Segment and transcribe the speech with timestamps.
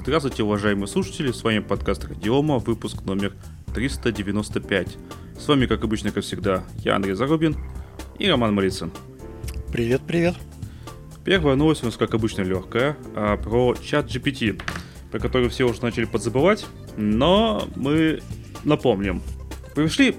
[0.00, 3.34] Здравствуйте, уважаемые слушатели, с вами подкаст Радиома, выпуск номер
[3.74, 4.96] 395.
[5.38, 7.56] С вами, как обычно, как всегда, я Андрей Зарубин
[8.18, 8.92] и Роман Малицын.
[9.70, 10.36] Привет, привет.
[11.24, 14.62] Первая новость у нас, как обычно, легкая, а, про чат GPT,
[15.10, 16.64] про который все уже начали подзабывать,
[16.96, 18.22] но мы
[18.64, 19.20] напомним.
[19.74, 20.12] Провели,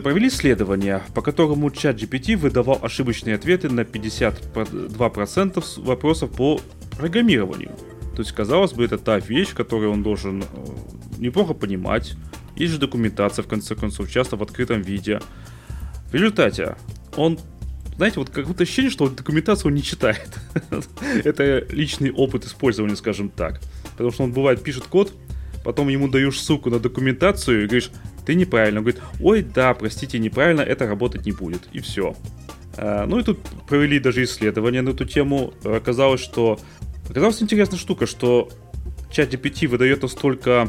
[0.00, 6.58] провели исследование, по которому чат GPT выдавал ошибочные ответы на 52% вопросов по
[6.96, 7.76] программированию.
[8.16, 10.46] То есть, казалось бы, это та вещь, которую он должен э,
[11.18, 12.14] неплохо понимать.
[12.56, 15.20] Есть же документация, в конце концов, часто в открытом виде.
[16.10, 16.76] В результате
[17.16, 17.38] он
[17.96, 20.38] знаете, вот как будто ощущение, что документацию он не читает.
[21.24, 23.60] это личный опыт использования, скажем так.
[23.92, 25.12] Потому что он бывает пишет код,
[25.64, 27.90] потом ему даешь ссылку на документацию и говоришь,
[28.24, 28.80] ты неправильно.
[28.80, 31.68] Он говорит, ой, да, простите, неправильно, это работать не будет.
[31.72, 32.14] И все.
[32.76, 35.54] А, ну и тут провели даже исследование на эту тему.
[35.64, 36.58] Оказалось, что
[37.08, 38.48] Оказалась интересная штука, что
[39.10, 40.68] чат GPT выдает настолько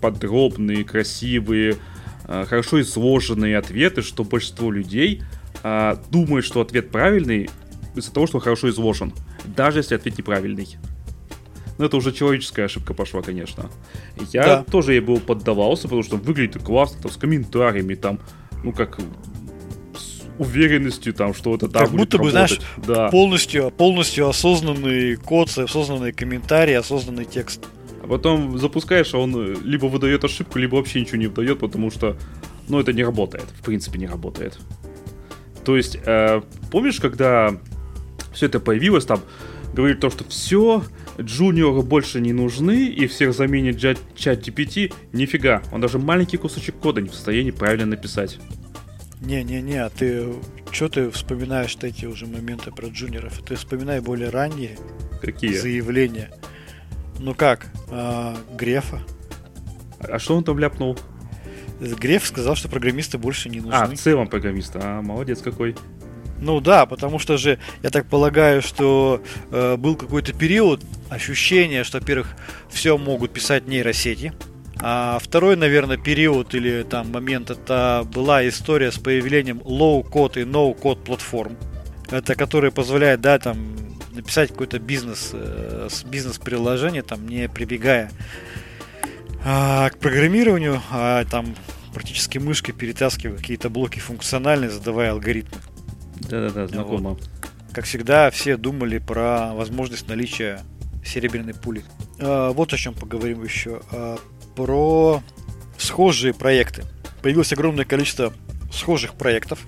[0.00, 1.76] подробные, красивые,
[2.24, 5.22] а, хорошо изложенные ответы, что большинство людей
[5.62, 7.50] а, думают, что ответ правильный
[7.94, 9.12] из-за того, что он хорошо изложен,
[9.44, 10.76] даже если ответ неправильный.
[11.78, 13.70] Но это уже человеческая ошибка пошла, конечно.
[14.32, 14.64] Я да.
[14.64, 18.20] тоже ей был поддавался, потому что выглядит классно, там, с комментариями, там,
[18.62, 18.98] ну, как
[20.42, 23.08] уверенностью, там, что это так Как будто бы, знаешь, да.
[23.08, 27.66] полностью, полностью осознанный код, осознанные комментарии, осознанный текст.
[28.02, 32.16] А потом запускаешь, а он либо выдает ошибку, либо вообще ничего не выдает, потому что,
[32.68, 33.44] ну, это не работает.
[33.60, 34.58] В принципе, не работает.
[35.64, 37.56] То есть, э, помнишь, когда
[38.32, 39.20] все это появилось, там,
[39.72, 40.82] говорили то, что все,
[41.20, 47.00] джуниоры больше не нужны, и всех заменит чат GPT, нифига, он даже маленький кусочек кода
[47.00, 48.38] не в состоянии правильно написать.
[49.22, 50.34] Не-не-не, а ты
[50.72, 53.40] что ты вспоминаешь эти уже моменты про джуниоров?
[53.46, 54.76] Ты вспоминай более ранние
[55.20, 55.54] Какие?
[55.54, 56.30] заявления.
[57.18, 59.00] Ну как, а, Грефа.
[60.00, 60.98] А что он там ляпнул?
[61.80, 63.74] Греф сказал, что программисты больше не нужны.
[63.74, 64.80] А, в целом программисты.
[64.82, 65.76] А, молодец какой.
[66.40, 69.22] Ну да, потому что же, я так полагаю, что
[69.52, 72.34] э, был какой-то период ощущения, что, во-первых,
[72.68, 74.32] все могут писать нейросети.
[74.84, 81.04] А второй, наверное, период или там момент это была история с появлением low-code и no-code
[81.04, 81.56] платформ.
[82.10, 83.76] Это которые позволяют, да, там
[84.12, 88.10] написать какой-то бизнес, э, бизнес-приложение, там не прибегая
[89.44, 91.54] а, к программированию, а там
[91.94, 95.58] практически мышкой перетаскивая какие-то блоки функциональные, задавая алгоритмы.
[96.28, 97.10] Да-да-да, знакомо.
[97.10, 97.30] Вот.
[97.72, 100.60] Как всегда, все думали про возможность наличия
[101.04, 101.84] серебряной пули.
[102.18, 103.80] А, вот о чем поговорим еще.
[104.52, 105.22] А, про
[105.78, 106.84] схожие проекты.
[107.22, 108.32] Появилось огромное количество
[108.72, 109.60] схожих проектов.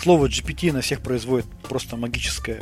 [0.00, 2.60] Слово GPT на всех производит просто магическое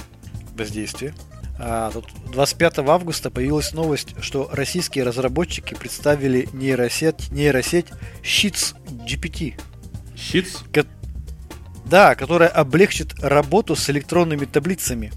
[0.57, 1.15] воздействие.
[1.59, 7.87] А тут 25 августа появилась новость, что российские разработчики представили нейросеть, нейросеть
[8.23, 8.75] Sheets
[9.07, 9.61] GPT.
[10.15, 10.59] Sheets?
[10.73, 10.87] Ко-
[11.85, 15.13] да, которая облегчит работу с электронными таблицами.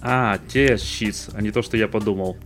[0.00, 2.36] А, те Sheets, а не то, что я подумал.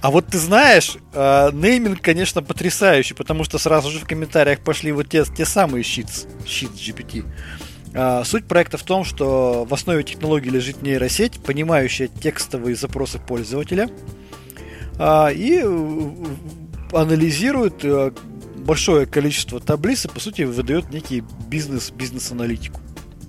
[0.00, 4.92] А вот ты знаешь, э, нейминг, конечно, потрясающий, потому что сразу же в комментариях пошли
[4.92, 7.24] вот те, те самые щитс, щит GPT.
[7.94, 13.88] Э, суть проекта в том, что в основе технологии лежит нейросеть, понимающая текстовые запросы пользователя,
[14.98, 16.10] э, и э,
[16.92, 18.12] анализирует э,
[18.56, 22.80] большое количество таблиц и, по сути, выдает некий бизнес, бизнес-аналитику.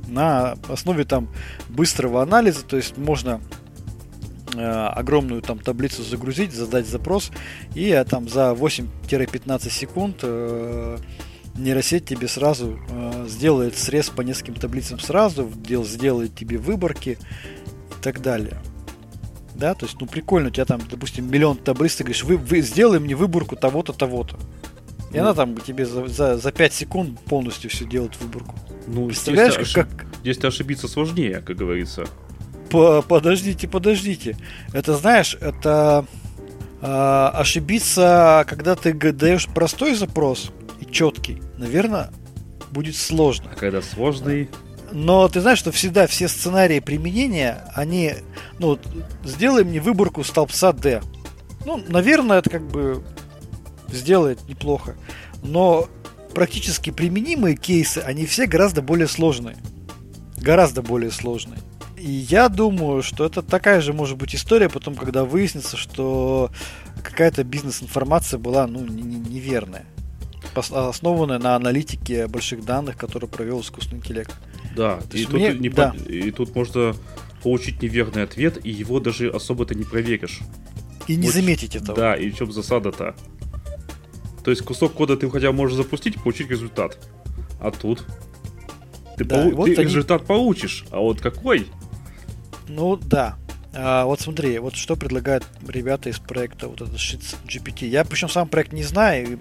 [0.07, 1.29] На основе там
[1.69, 3.41] быстрого анализа, то есть можно
[4.59, 7.31] огромную там таблицу загрузить, задать запрос,
[7.73, 10.97] и э, там за 8-15 секунд э,
[11.55, 15.49] нейросеть тебе сразу э, сделает срез по нескольким таблицам сразу,
[15.83, 18.57] сделает тебе выборки и так далее.
[19.55, 22.61] Да, то есть, ну прикольно, у тебя там, допустим, миллион таблиц, ты говоришь, вы, вы
[22.61, 24.37] сделай мне выборку того-то, того-то.
[25.11, 28.53] И ну, она там тебе за, за, за 5 секунд полностью все делает выборку.
[28.87, 30.07] Ну, Представляешь, здесь, как, как...
[30.21, 32.05] Здесь ошибиться сложнее, как говорится
[32.69, 34.37] подождите, подождите.
[34.73, 36.05] Это знаешь, это
[36.81, 42.11] э, ошибиться, когда ты даешь простой запрос и четкий, наверное,
[42.71, 43.51] будет сложно.
[43.53, 44.49] А когда сложный?
[44.91, 48.13] Но ты знаешь, что всегда все сценарии применения, они,
[48.59, 48.79] ну,
[49.23, 51.01] сделай мне выборку столбца D.
[51.65, 53.03] Ну, наверное, это как бы
[53.89, 54.95] сделает неплохо.
[55.41, 55.89] Но
[56.33, 59.57] практически применимые кейсы, они все гораздо более сложные.
[60.37, 61.59] Гораздо более сложные.
[62.05, 66.51] И я думаю, что это такая же может быть история потом, когда выяснится, что
[67.01, 69.85] какая-то бизнес-информация была ну, неверная.
[70.53, 74.31] Основанная на аналитике больших данных, которые провел искусственный интеллект.
[74.75, 75.53] Да, и тут, мне...
[75.55, 75.93] не да.
[75.93, 76.11] По...
[76.11, 76.95] и тут можно
[77.41, 80.41] получить неверный ответ, и его даже особо ты не проверишь.
[81.07, 81.97] И не Вот, заметить этого.
[81.97, 83.15] Да, и в чем засада-то?
[84.43, 86.99] То есть кусок кода ты хотя бы можешь запустить и получить результат.
[87.59, 88.05] А тут
[89.17, 91.65] ты, Да, полу- вот ты они- результат получишь, а вот какой?
[92.67, 93.37] Ну да.
[93.73, 97.87] А, вот смотри, вот что предлагают ребята из проекта вот этот Shits GPT.
[97.87, 99.39] Я причем сам проект не знаю,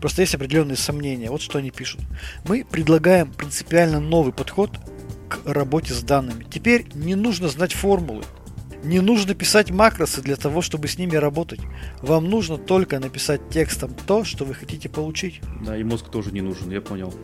[0.00, 1.30] просто есть определенные сомнения.
[1.30, 2.00] Вот что они пишут.
[2.44, 4.70] Мы предлагаем принципиально новый подход
[5.28, 6.46] к работе с данными.
[6.50, 8.24] Теперь не нужно знать формулы.
[8.82, 11.60] Не нужно писать макросы для того, чтобы с ними работать.
[12.00, 15.40] Вам нужно только написать текстом то, что вы хотите получить.
[15.64, 17.14] Да, и мозг тоже не нужен, я понял.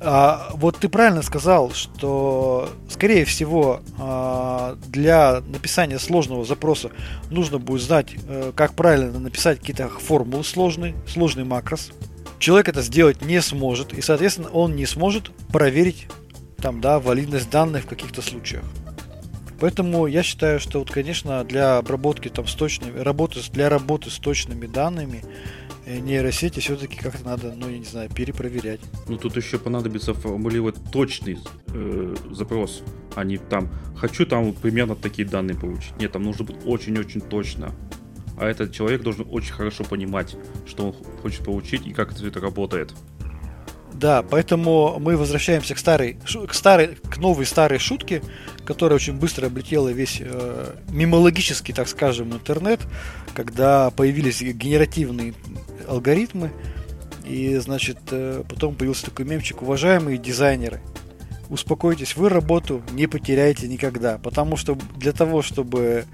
[0.00, 6.90] А, вот ты правильно сказал, что, скорее всего, а, для написания сложного запроса
[7.30, 11.90] нужно будет знать, э, как правильно написать какие-то формулы сложные, сложный макрос.
[12.38, 16.06] Человек это сделать не сможет, и, соответственно, он не сможет проверить
[16.58, 18.64] там, да, валидность данных в каких-то случаях.
[19.60, 24.18] Поэтому я считаю, что вот, конечно, для обработки там с точными, работы, для работы с
[24.18, 25.24] точными данными
[25.88, 28.80] нейросети все-таки как-то надо, ну, я не знаю, перепроверять.
[29.08, 31.38] Ну тут еще понадобится формулировать точный
[31.68, 32.82] э, запрос,
[33.14, 35.92] а не там хочу там примерно такие данные получить.
[35.98, 37.72] Нет, там нужно быть очень-очень точно.
[38.38, 40.36] А этот человек должен очень хорошо понимать,
[40.66, 40.92] что он
[41.22, 42.94] хочет получить и как это работает.
[43.92, 48.22] Да, поэтому мы возвращаемся к старой, к старой, к новой старой шутке,
[48.68, 52.80] которая очень быстро облетела весь э, мимологический, так скажем, интернет,
[53.32, 55.32] когда появились генеративные
[55.88, 56.52] алгоритмы,
[57.24, 60.82] и, значит, э, потом появился такой мемчик, уважаемые дизайнеры,
[61.48, 66.04] успокойтесь, вы работу не потеряете никогда, потому что для того, чтобы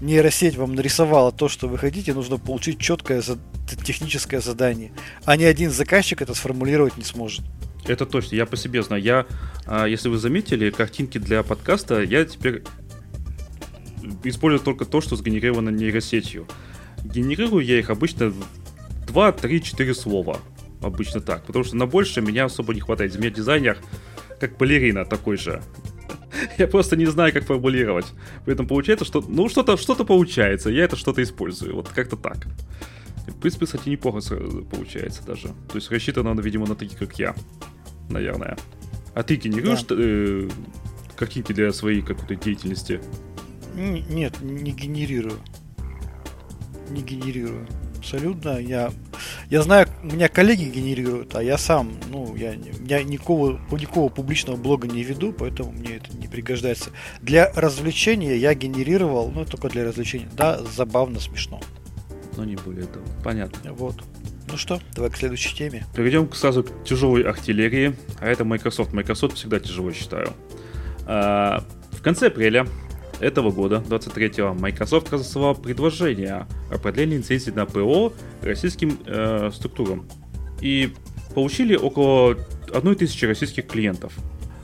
[0.00, 3.24] нейросеть вам нарисовала то, что вы хотите, нужно получить четкое
[3.84, 4.92] техническое задание,
[5.24, 7.44] а ни один заказчик это сформулировать не сможет.
[7.86, 9.02] Это точно, я по себе знаю.
[9.02, 9.26] Я,
[9.66, 12.62] а, если вы заметили, картинки для подкаста, я теперь
[14.22, 16.46] использую только то, что сгенерировано нейросетью.
[17.04, 18.32] Генерирую я их обычно
[19.06, 20.38] 2, 3, 4 слова.
[20.80, 21.44] Обычно так.
[21.44, 23.14] Потому что на больше меня особо не хватает.
[23.16, 23.78] У меня дизайнер
[24.40, 25.62] как балерина такой же.
[26.58, 28.06] Я просто не знаю, как формулировать.
[28.44, 30.70] Поэтому получается, что ну что-то что получается.
[30.70, 31.74] Я это что-то использую.
[31.74, 32.46] Вот как-то так.
[33.26, 34.20] В принципе, кстати, неплохо
[34.70, 35.48] получается даже.
[35.48, 37.34] То есть рассчитано видимо, на таких, как я.
[38.10, 38.56] Наверное.
[39.14, 40.48] А ты генерируешь э,
[41.16, 43.00] картинки для своей какой-то деятельности?
[43.76, 45.38] Н- Нет, не генерирую.
[46.90, 47.66] Не генерирую.
[47.98, 48.58] Абсолютно.
[48.58, 48.92] Я,
[49.48, 52.54] я знаю, у меня коллеги генерируют, а я сам, ну, я,
[52.86, 56.90] я никакого, никакого публичного блога не веду, поэтому мне это не пригождается.
[57.22, 60.28] Для развлечения я генерировал, ну, только для развлечения.
[60.36, 61.60] Да, забавно, смешно.
[62.36, 63.06] Но не более того.
[63.22, 63.72] Понятно.
[63.72, 64.04] Вот.
[64.50, 65.84] Ну что, давай к следующей теме.
[65.94, 68.92] Перейдем к- сразу к тяжелой артиллерии, а это Microsoft.
[68.92, 70.28] Microsoft всегда тяжело считаю.
[71.06, 72.66] А, в конце апреля
[73.20, 78.12] этого года, 23-го, Microsoft разослала предложение о продлении лицензии на ПО
[78.42, 80.06] российским э, структурам.
[80.60, 80.92] И
[81.34, 82.36] получили около
[82.72, 84.12] 1000 российских клиентов.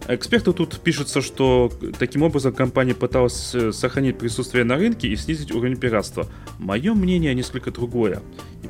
[0.09, 5.53] Эксперты тут пишутся, что таким образом компания пыталась э, сохранить присутствие на рынке и снизить
[5.53, 6.27] уровень пиратства.
[6.59, 8.21] Мое мнение несколько другое.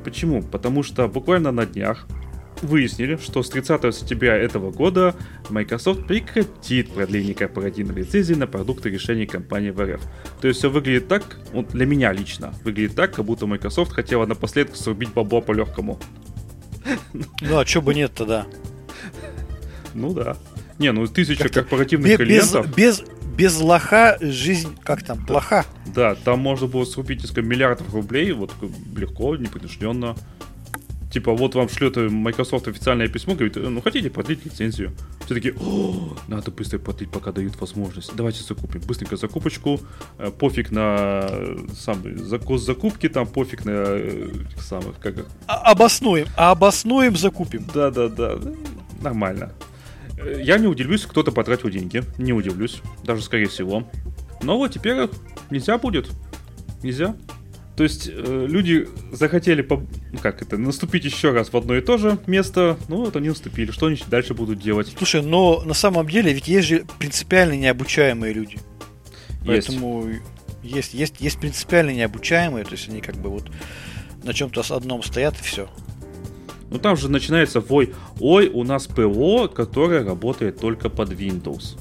[0.05, 0.43] Почему?
[0.43, 2.07] Потому что буквально на днях
[2.63, 5.15] выяснили, что с 30 сентября этого года
[5.49, 10.01] Microsoft прекратит продление корпоративной лицензии на продукты решений компании в РФ.
[10.41, 14.27] То есть все выглядит так, вот для меня лично, выглядит так, как будто Microsoft хотела
[14.27, 15.99] напоследок срубить бабло по-легкому.
[17.13, 18.47] Ну, а чё бы нет тогда?
[19.95, 20.37] Ну да.
[20.79, 22.75] Не, ну тысяча корпоративных Без, клиентов.
[22.75, 23.09] без, без
[23.49, 25.65] лоха жизнь, как там, плоха.
[25.87, 28.53] Да, там можно было срубить несколько миллиардов рублей, вот
[28.97, 30.15] легко, непринужденно.
[31.13, 34.93] Типа, вот вам шлет Microsoft официальное письмо, говорит, «Э, ну хотите продлить лицензию?
[35.25, 38.15] Все такие, «О, надо быстро продлить, пока дают возможность.
[38.15, 38.81] Давайте закупим.
[38.83, 39.81] Быстренько закупочку,
[40.19, 42.01] э, пофиг на э, сам
[42.61, 43.99] закупки, там пофиг на
[44.61, 45.17] самых, как
[45.49, 47.67] А- обоснуем, а обоснуем, закупим.
[47.75, 48.39] да, да, да,
[49.03, 49.51] нормально.
[50.23, 52.03] Э, Я не удивлюсь, кто-то потратил деньги.
[52.19, 52.81] Не удивлюсь.
[53.05, 53.89] Даже скорее всего.
[54.43, 55.09] Но вот теперь
[55.51, 56.11] нельзя будет.
[56.83, 57.17] Нельзя.
[57.77, 61.97] То есть э, люди захотели, ну, как это, наступить еще раз в одно и то
[61.97, 63.71] же место, ну вот они наступили.
[63.71, 64.93] Что они дальше будут делать?
[64.99, 68.59] Слушай, но на самом деле ведь есть же принципиально необучаемые люди.
[69.45, 69.69] Есть.
[69.69, 70.11] Поэтому
[70.63, 73.51] есть, есть, есть принципиально необучаемые, то есть они как бы вот
[74.25, 75.71] на чем-то одном стоят и все.
[76.71, 81.77] Ну там же начинается вой, ой, у нас ПО, которое работает только под Windows.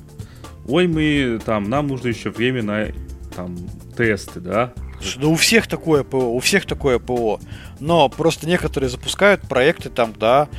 [0.68, 2.88] Ой, мы там, нам нужно еще время на
[3.36, 3.56] там
[3.96, 4.74] тесты, да?
[5.00, 7.40] Слушай, ну у всех такое ПО, у всех такое ПО.
[7.80, 10.50] Но просто некоторые запускают проекты там, да,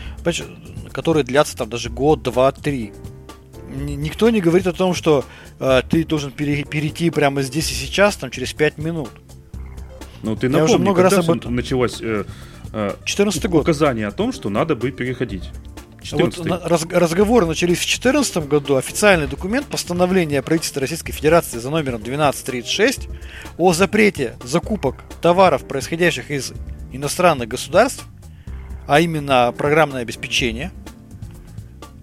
[0.92, 2.92] которые длятся там даже год, два, три.
[3.68, 5.24] Никто не говорит о том, что
[5.60, 9.10] э, ты должен пере- перейти прямо здесь и сейчас, там, через пять минут.
[10.22, 11.54] Ну, ты Я напомни, уже много когда раз об этом.
[11.54, 12.24] началось э, э,
[13.04, 13.62] 14 год.
[13.62, 15.50] указание о том, что надо бы переходить.
[16.12, 18.76] Вот 14 на- раз- разговоры начались в 2014 году.
[18.76, 23.08] Официальный документ постановления правительства Российской Федерации за номером 1236
[23.58, 26.52] о запрете закупок товаров, происходящих из
[26.92, 28.04] иностранных государств,
[28.88, 30.70] а именно программное обеспечение,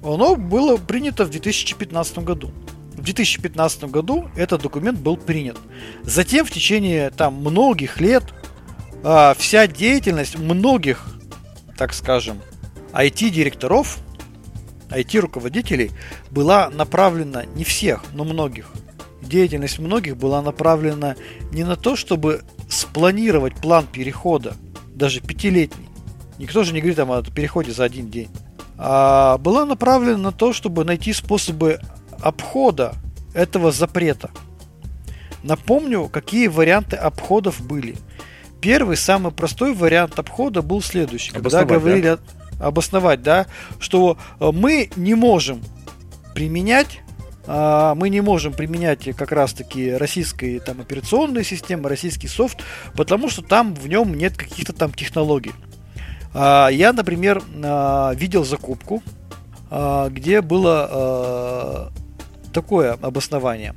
[0.04, 2.52] оно было принято в 2015 году.
[2.94, 5.58] В 2015 году этот документ был принят.
[6.04, 8.24] Затем в течение там многих лет
[9.04, 11.06] а, вся деятельность многих,
[11.78, 12.42] так скажем,
[12.94, 14.00] IT-директоров,
[14.90, 15.92] IT-руководителей
[16.32, 18.72] была направлена не всех, но многих.
[19.22, 21.16] Деятельность многих была направлена
[21.52, 24.56] не на то, чтобы спланировать план перехода,
[24.94, 25.90] даже пятилетний.
[26.38, 28.30] Никто же не говорит там о переходе за один день.
[28.78, 31.80] А была направлена на то, чтобы найти способы
[32.22, 32.94] обхода
[33.34, 34.30] этого запрета.
[35.44, 37.96] Напомню, какие варианты обходов были.
[38.62, 41.32] Первый, самый простой вариант обхода был следующий.
[41.32, 43.46] Когда говорили о- обосновать, да,
[43.80, 45.62] что э, мы не можем
[46.34, 47.02] применять
[47.50, 52.60] а, мы не можем применять как раз-таки российские там операционные системы, российский софт,
[52.94, 55.54] потому что там в нем нет каких-то там технологий.
[56.34, 59.02] А, Я, например, а, видел закупку,
[59.70, 61.92] где было
[62.54, 63.74] такое обоснование.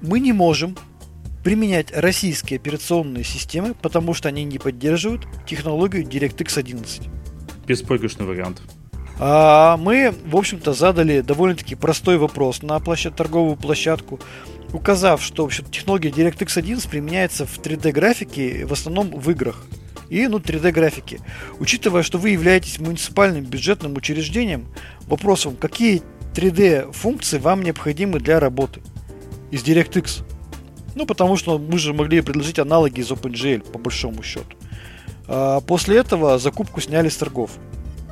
[0.00, 0.78] Мы не можем
[1.46, 7.02] применять российские операционные системы, потому что они не поддерживают технологию DirectX 11.
[7.68, 8.62] Беспроигрышный вариант.
[9.20, 13.14] А мы, в общем-то, задали довольно-таки простой вопрос на площад...
[13.14, 14.18] торговую площадку,
[14.72, 19.66] указав, что в общем, технология DirectX 11 применяется в 3D-графике в основном в играх
[20.08, 21.20] и ну, 3D-графике.
[21.60, 24.66] Учитывая, что вы являетесь муниципальным бюджетным учреждением,
[25.06, 26.02] вопросом, какие
[26.34, 28.82] 3D-функции вам необходимы для работы
[29.52, 30.25] из DirectX?
[30.96, 34.56] Ну, потому что мы же могли предложить аналоги из OpenGL, по большому счету.
[35.28, 37.50] А после этого закупку сняли с торгов.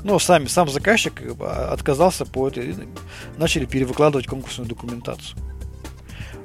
[0.02, 2.76] Ну, сами, сам заказчик бы, отказался по этой...
[3.38, 5.38] Начали перевыкладывать конкурсную документацию.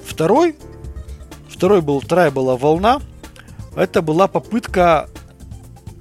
[0.02, 0.56] Второй,
[1.50, 3.02] второй был, вторая была волна.
[3.76, 5.10] Это была попытка,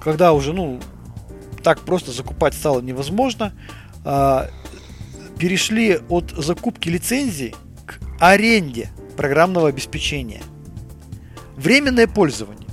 [0.01, 0.79] когда уже, ну,
[1.63, 3.53] так просто закупать стало невозможно,
[4.05, 4.49] а,
[5.37, 7.55] перешли от закупки лицензий
[7.85, 8.89] к аренде
[9.19, 10.41] программного обеспечения.
[11.57, 12.69] Временное пользование.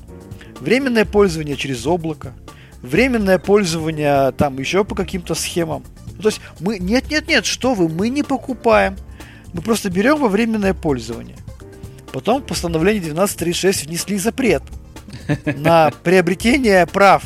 [0.61, 2.35] Временное пользование через облако,
[2.83, 5.83] временное пользование там еще по каким-то схемам.
[6.15, 8.97] Ну, то есть мы, нет, нет, нет, что вы, мы не покупаем.
[9.55, 11.37] Мы просто берем во временное пользование.
[12.13, 14.63] Потом в постановление 1236 внесли запрет
[15.57, 17.25] на приобретение прав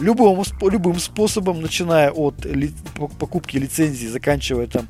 [0.00, 2.72] любым, любым способом, начиная от ли,
[3.18, 4.86] покупки лицензии, заканчивая там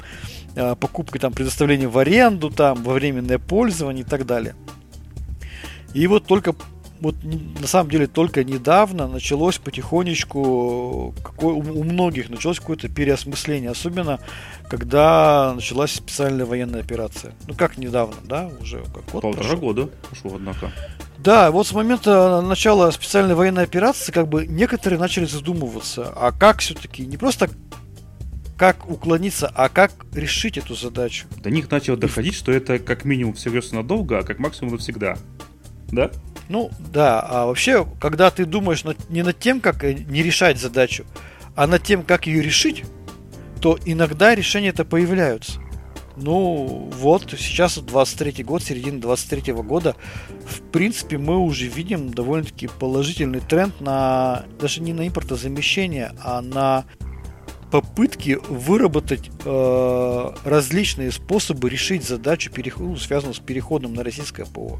[0.78, 4.54] покупкой там предоставления в аренду, там во временное пользование и так далее.
[5.94, 6.54] И вот только
[7.00, 14.20] вот на самом деле только недавно началось потихонечку какой, у многих началось какое-то переосмысление, особенно
[14.68, 17.32] когда началась специальная военная операция.
[17.48, 19.56] Ну как недавно, да, уже как год Полтора прошел.
[19.56, 20.70] года прошло, однако.
[21.18, 26.60] Да, вот с момента начала специальной военной операции, как бы некоторые начали задумываться, а как
[26.60, 27.50] все-таки не просто
[28.60, 31.26] как уклониться, а как решить эту задачу.
[31.42, 35.16] До них начало доходить, что это как минимум всерьез надолго, а как максимум навсегда.
[35.90, 36.10] Да?
[36.50, 41.06] Ну, да, а вообще, когда ты думаешь над, не над тем, как не решать задачу,
[41.56, 42.84] а над тем, как ее решить,
[43.62, 45.58] то иногда решения-то появляются.
[46.18, 49.96] Ну, вот, сейчас 23 год, середина 23 года,
[50.44, 56.84] в принципе, мы уже видим довольно-таки положительный тренд на, даже не на импортозамещение, а на
[57.70, 64.78] попытки выработать э, различные способы решить задачу, переход, связанную с переходом на российское ПО.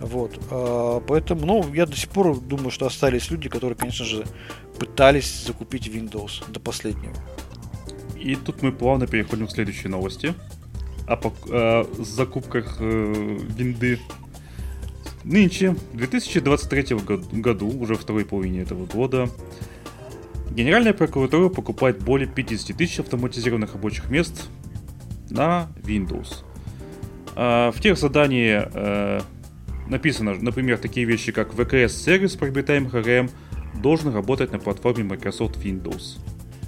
[0.00, 0.38] Вот.
[0.50, 4.24] А, поэтому, ну, я до сих пор думаю, что остались люди, которые, конечно же,
[4.78, 7.14] пытались закупить Windows до последнего.
[8.18, 10.34] И тут мы плавно переходим к следующей новости.
[11.06, 11.16] О,
[11.50, 14.00] о закупках э, винды.
[15.24, 16.96] Нынче, в 2023
[17.32, 19.30] году, уже второй половине этого года,
[20.50, 24.48] Генеральная прокуратура покупает более 50 тысяч автоматизированных рабочих мест
[25.30, 26.44] на Windows.
[27.34, 29.20] А, в тех задании э,
[29.88, 33.30] написано, например, такие вещи, как VKS-сервис, приобретаемый RM,
[33.74, 36.18] должен работать на платформе Microsoft Windows.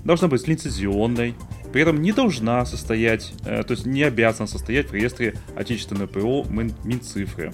[0.05, 1.35] Должна быть лицензионной,
[1.73, 6.45] при этом не должна состоять, э, то есть не обязана состоять в реестре отечественного ПО
[6.49, 7.53] Мин, Минцифры.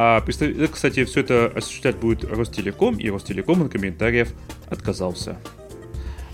[0.00, 4.32] А, кстати, все это осуществлять будет Ростелеком, и Ростелеком от комментариев
[4.68, 5.38] отказался.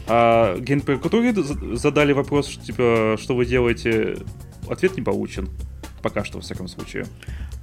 [0.07, 1.33] А Генпрокуратуре
[1.75, 4.19] задали вопрос, типа, что вы делаете,
[4.69, 5.49] ответ не получен.
[6.03, 7.07] Пока что, во всяком случае.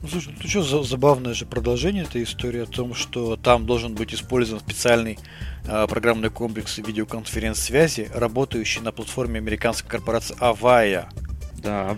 [0.01, 3.93] Ну, слушай, ну что за забавное же продолжение этой истории о том, что там должен
[3.93, 5.19] быть использован специальный
[5.65, 11.09] э, программный комплекс видеоконференц-связи, работающий на платформе американской корпорации Avaya.
[11.61, 11.95] Да.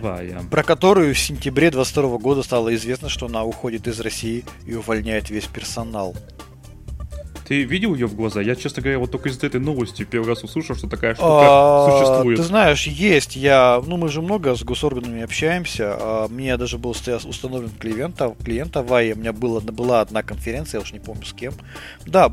[0.50, 5.30] Про которую в сентябре 2022 года стало известно, что она уходит из России и увольняет
[5.30, 6.14] весь персонал.
[7.46, 8.40] Ты видел ее в глаза?
[8.40, 11.90] Я, честно говоря, вот только из этой новости первый раз услышал, что такая штука А,
[11.90, 12.38] существует.
[12.38, 13.36] Ты знаешь, есть.
[13.36, 15.96] Я, ну, мы же много с госорганами общаемся.
[15.98, 19.12] А, Мне даже был установлен клиента, клиента Авай.
[19.12, 21.52] У меня было, была одна конференция, я уж не помню с кем.
[22.06, 22.32] Да,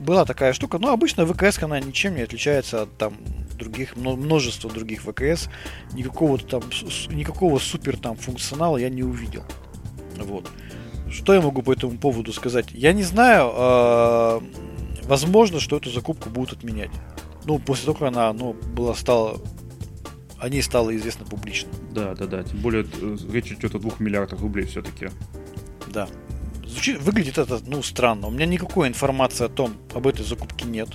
[0.00, 0.78] была такая штука.
[0.78, 3.14] Но обычно ВКС, она ничем не отличается от там
[3.58, 5.48] других, мно- множества других ВКС.
[5.92, 6.62] Никакого там,
[7.10, 9.42] никакого супер там функционала я не увидел.
[10.18, 10.48] Вот.
[11.12, 12.66] Что я могу по этому поводу сказать?
[12.72, 13.50] Я не знаю.
[13.54, 14.42] а,
[15.02, 16.90] возможно, что эту закупку будут отменять.
[17.44, 19.38] Ну, после того, как она ну, была, стала,
[20.38, 21.70] о ней стало известно публично.
[21.90, 22.42] Да, да, да.
[22.42, 25.10] Тем более э, речь идет о двух миллиардах рублей все-таки.
[25.88, 26.08] Да.
[26.64, 28.28] Звучит, выглядит это, ну, странно.
[28.28, 30.88] У меня никакой информации о том, об этой закупке нет.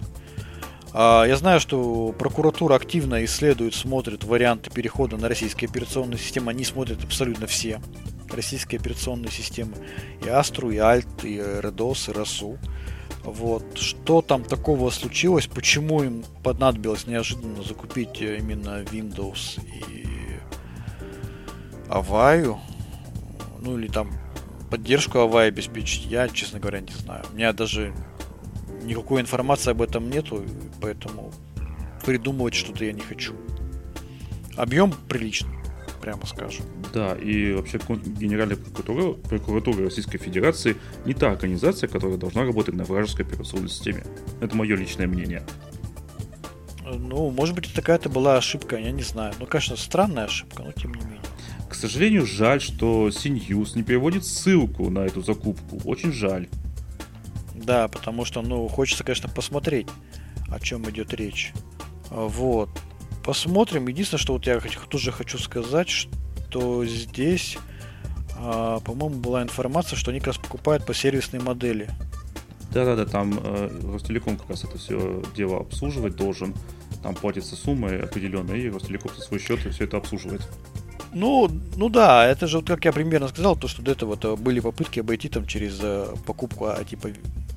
[0.93, 6.51] А, Я знаю, что прокуратура активно исследует, смотрит варианты перехода на российские операционные системы.
[6.51, 7.79] Они смотрят абсолютно все
[8.31, 9.73] российские операционные системы.
[10.25, 12.57] И Астру, и Альт, и Редос, и Росу.
[13.23, 13.77] Вот.
[13.77, 15.47] Что там такого случилось?
[15.47, 20.07] Почему им понадобилось неожиданно закупить э, именно Windows и
[21.89, 22.59] Аваю?
[23.59, 24.11] Ну или там
[24.69, 27.25] поддержку Авай обеспечить, я, честно говоря, не знаю.
[27.31, 27.93] У меня даже
[28.83, 30.43] никакой информации об этом нету,
[30.81, 31.31] поэтому
[32.05, 33.35] придумывать что-то я не хочу.
[34.55, 35.56] Объем приличный,
[36.07, 36.65] прямо скажем.
[36.93, 42.85] Да, и вообще Генеральная прокуратура, прокуратура Российской Федерации не та организация, которая должна работать на
[42.85, 44.05] вражеской операционной системе.
[44.39, 45.43] Это мое личное мнение.
[46.85, 49.33] Ну, может быть, это какая-то была ошибка, я не знаю.
[49.37, 51.21] Ну, конечно, странная ошибка, но тем не менее.
[51.69, 55.81] К сожалению, жаль, что CNews не переводит ссылку на эту закупку.
[55.83, 56.47] Очень жаль.
[57.53, 59.87] Да, потому что, ну, хочется, конечно, посмотреть,
[60.49, 61.51] о чем идет речь.
[62.09, 62.69] Вот.
[63.27, 63.89] Посмотрим.
[63.89, 67.57] Единственное, что вот я тоже хочу сказать, что здесь,
[68.37, 71.89] а, по-моему, была информация, что они как раз покупают по сервисной модели.
[72.71, 76.55] Да-да-да, там э, Ростелеком как раз это все дело обслуживать должен.
[77.03, 80.47] Там платится сумма определенная, и Ростелеком со свой счет все это обслуживает.
[81.11, 84.37] Ну, ну да, это же, вот как я примерно сказал, то, что до этого -то
[84.37, 87.09] были попытки обойти там через э, покупку, а, типа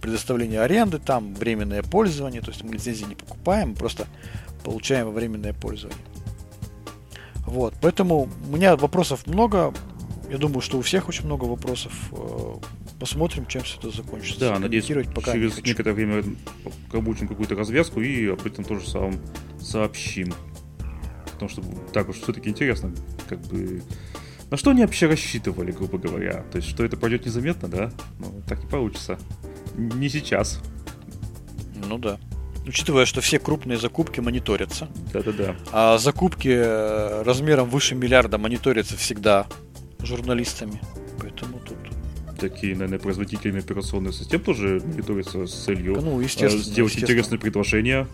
[0.03, 4.09] предоставление аренды, там временное пользование, то есть мы лицензии не покупаем, просто
[4.65, 5.99] получаем временное пользование.
[7.47, 9.75] Вот, поэтому у меня вопросов много,
[10.31, 11.93] я думаю, что у всех очень много вопросов.
[12.13, 12.55] Э,
[13.01, 14.41] Посмотрим, чем все это закончится.
[14.41, 15.69] Да, надеюсь, пока не через хочу.
[15.69, 16.23] некоторое время
[16.93, 19.19] получим какую-то развязку и об этом тоже самом
[19.59, 20.35] сообщим.
[21.33, 21.63] Потому что
[21.95, 22.93] так уж все-таки интересно,
[23.27, 23.83] как бы...
[24.51, 26.45] На что они вообще рассчитывали, грубо говоря?
[26.53, 27.91] То есть, что это пройдет незаметно, да?
[28.19, 29.19] Ну, так не получится.
[29.77, 30.61] Не сейчас.
[31.89, 32.19] Ну да.
[32.71, 35.57] Учитывая, что все крупные закупки мониторятся, Да-да-да.
[35.73, 39.49] А закупки э, размером выше миллиарда мониторятся всегда
[39.99, 40.81] журналистами.
[41.19, 41.77] Поэтому тут,
[42.39, 46.63] Такие, наверное, производительные операционные системы тоже мониторятся с целью ну, э, естественно.
[46.63, 47.19] сделать естественно.
[47.19, 48.07] интересные предложения.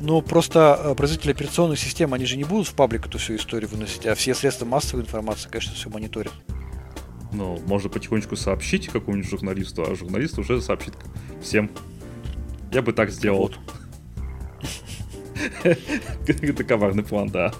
[0.00, 3.70] Ну, просто э, производители операционных систем, они же не будут в паблик эту всю историю
[3.70, 6.32] выносить, а все средства массовой информации, конечно, все мониторят.
[7.32, 10.94] Но можно потихонечку сообщить какому-нибудь журналисту, а журналист уже сообщит
[11.40, 11.70] всем.
[12.72, 13.42] Я бы так сделал.
[13.42, 13.58] Вот.
[16.26, 17.52] Это коварный план, да.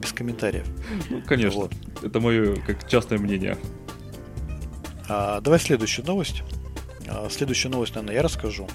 [0.00, 0.66] Без комментариев.
[1.08, 1.60] Ну, конечно.
[1.60, 1.72] Вот.
[2.02, 3.56] Это мое как частное мнение.
[5.08, 6.42] А, давай следующую новость.
[7.08, 8.68] А, следующую новость, наверное, я расскажу.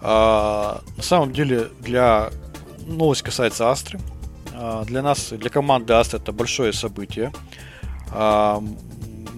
[0.00, 2.30] А, на самом деле, для
[2.86, 4.00] новость касается Астры.
[4.54, 7.32] А, для нас, для команды Астры это большое событие.
[8.10, 8.62] А,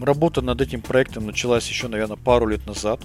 [0.00, 3.00] работа над этим проектом началась еще, наверное, пару лет назад.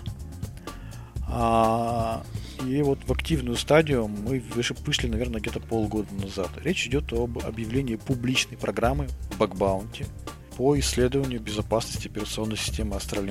[1.28, 2.24] А,
[2.66, 4.42] и вот в активную стадию мы
[4.86, 6.50] вышли, наверное, где-то полгода назад.
[6.64, 10.06] Речь идет об объявлении публичной программы Bug Bounty
[10.58, 13.24] по исследованию безопасности операционной системы Astra.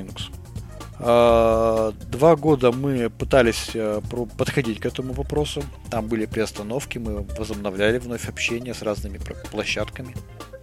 [1.00, 4.00] А, Два года мы пытались э,
[4.36, 5.62] подходить к этому вопросу.
[5.90, 10.14] Там были приостановки, мы возобновляли вновь общение с разными площадками.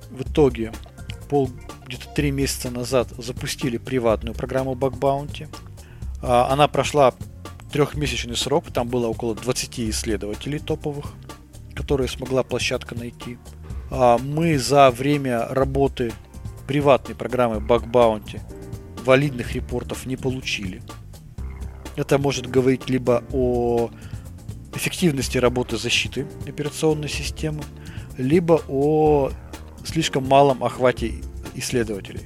[0.09, 0.73] В итоге
[1.29, 1.49] пол
[1.85, 5.47] где-то три месяца назад запустили приватную программу Bug Bounty.
[6.21, 7.13] А, Она прошла
[7.75, 11.11] трехмесячный срок, там было около 20 исследователей топовых,
[11.73, 13.37] которые смогла площадка найти.
[13.91, 16.13] А, Мы за время работы
[16.67, 18.39] приватной программы Bug Bounty
[19.03, 20.81] валидных репортов не получили.
[21.97, 23.89] Это может говорить либо о
[24.73, 27.61] эффективности работы защиты операционной системы,
[28.17, 29.31] либо о
[29.83, 31.15] слишком малом охвате
[31.55, 32.21] исследователей.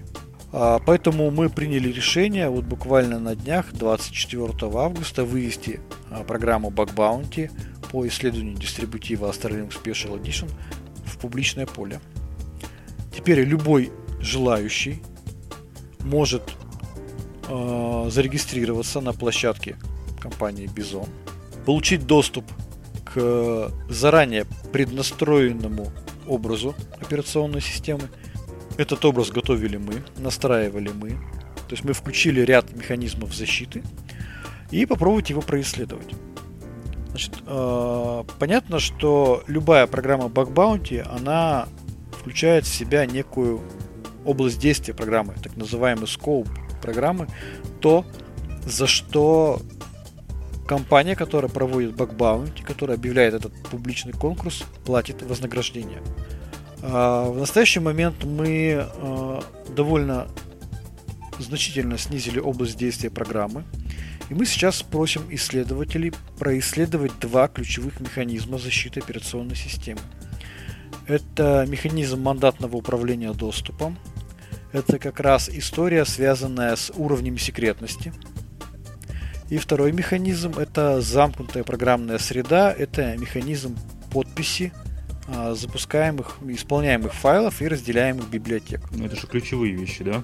[0.52, 6.94] А, поэтому мы приняли решение вот буквально на днях, 24 августа, вывести а, программу Bug
[6.96, 7.52] Bounty
[7.92, 10.50] по исследованию дистрибутива Astra Special Edition
[11.06, 12.00] в публичное поле.
[13.16, 15.02] Теперь любой желающий
[16.00, 16.44] может
[17.48, 19.78] э, зарегистрироваться на площадке
[20.20, 21.08] компании Bison,
[21.66, 22.46] получить доступ
[23.04, 25.92] к заранее преднастроенному
[26.28, 28.04] образу операционной системы.
[28.80, 31.10] Этот образ готовили мы, настраивали мы.
[31.68, 33.84] То есть мы включили ряд механизмов защиты
[34.72, 36.16] и попробовать его происследовать.
[37.10, 41.68] Значит, э, понятно, что любая программа Bug Bounty, она
[42.18, 43.60] включает в себя некую
[44.24, 46.48] область действия программы, так называемый scope
[46.82, 47.28] программы,
[47.82, 48.06] то,
[48.66, 49.62] за что
[50.66, 56.02] компания, которая проводит Bug Bounty, которая объявляет этот публичный конкурс, платит вознаграждение.
[56.82, 59.44] А, в настоящий момент мы а,
[59.76, 60.28] довольно
[61.40, 63.64] значительно снизили область действия программы.
[64.30, 70.02] И мы сейчас просим исследователей происследовать два ключевых механизма защиты операционной системы.
[71.08, 73.98] Это механизм мандатного управления доступом.
[74.72, 78.14] Это как раз история, связанная с уровнем секретности.
[79.50, 82.72] И второй механизм– это замкнутая программная среда.
[82.72, 83.76] Это механизм
[84.12, 84.72] подписи
[85.56, 88.82] запускаемых, исполняемых файлов и разделяемых библиотек.
[88.92, 90.24] Ну, это же ключевые вещи, да?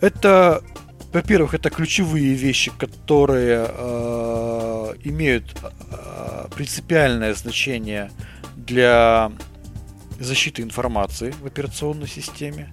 [0.00, 0.62] Это,
[1.12, 8.10] во-первых, это ключевые вещи, которые э, имеют э, принципиальное значение
[8.56, 9.32] для
[10.18, 12.72] защиты информации в операционной системе.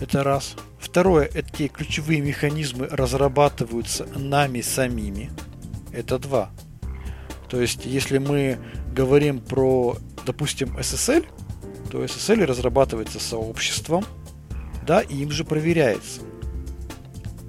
[0.00, 0.54] Это раз.
[0.78, 5.30] Второе, эти ключевые механизмы разрабатываются нами самими.
[5.92, 6.50] Это два.
[7.48, 8.58] То есть, если мы
[8.98, 9.96] говорим про
[10.28, 11.24] допустим, SSL,
[11.90, 14.04] то SSL разрабатывается сообществом,
[14.86, 16.20] да, и им же проверяется.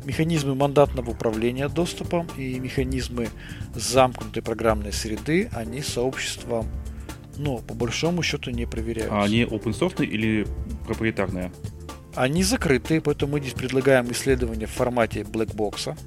[0.05, 3.27] Механизмы мандатного управления доступом и механизмы
[3.75, 6.67] замкнутой программной среды, они сообществом,
[7.37, 9.19] ну, по большому счету не проверяются.
[9.19, 10.47] А они open source или
[10.87, 11.51] проприетарные?
[12.15, 15.97] Они закрытые, поэтому мы здесь предлагаем исследование в формате blackbox.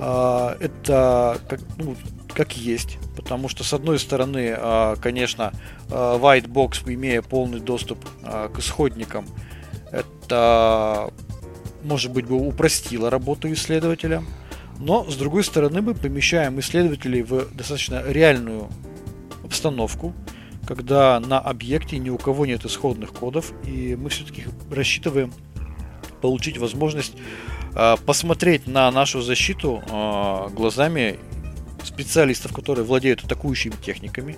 [0.00, 1.94] А, это как, ну,
[2.32, 2.98] как есть.
[3.16, 5.52] Потому что, с одной стороны, а, конечно,
[5.90, 9.26] а, Whitebox, имея полный доступ а, к исходникам,
[9.90, 11.10] это,
[11.82, 14.22] может быть, бы упростило работу исследователя.
[14.78, 18.68] Но, с другой стороны, мы помещаем исследователей в достаточно реальную
[19.44, 20.14] обстановку,
[20.66, 25.32] когда на объекте ни у кого нет исходных кодов, и мы все-таки рассчитываем
[26.20, 27.14] получить возможность
[28.06, 29.82] посмотреть на нашу защиту
[30.54, 31.18] глазами
[32.02, 34.36] специалистов, которые владеют атакующими техниками,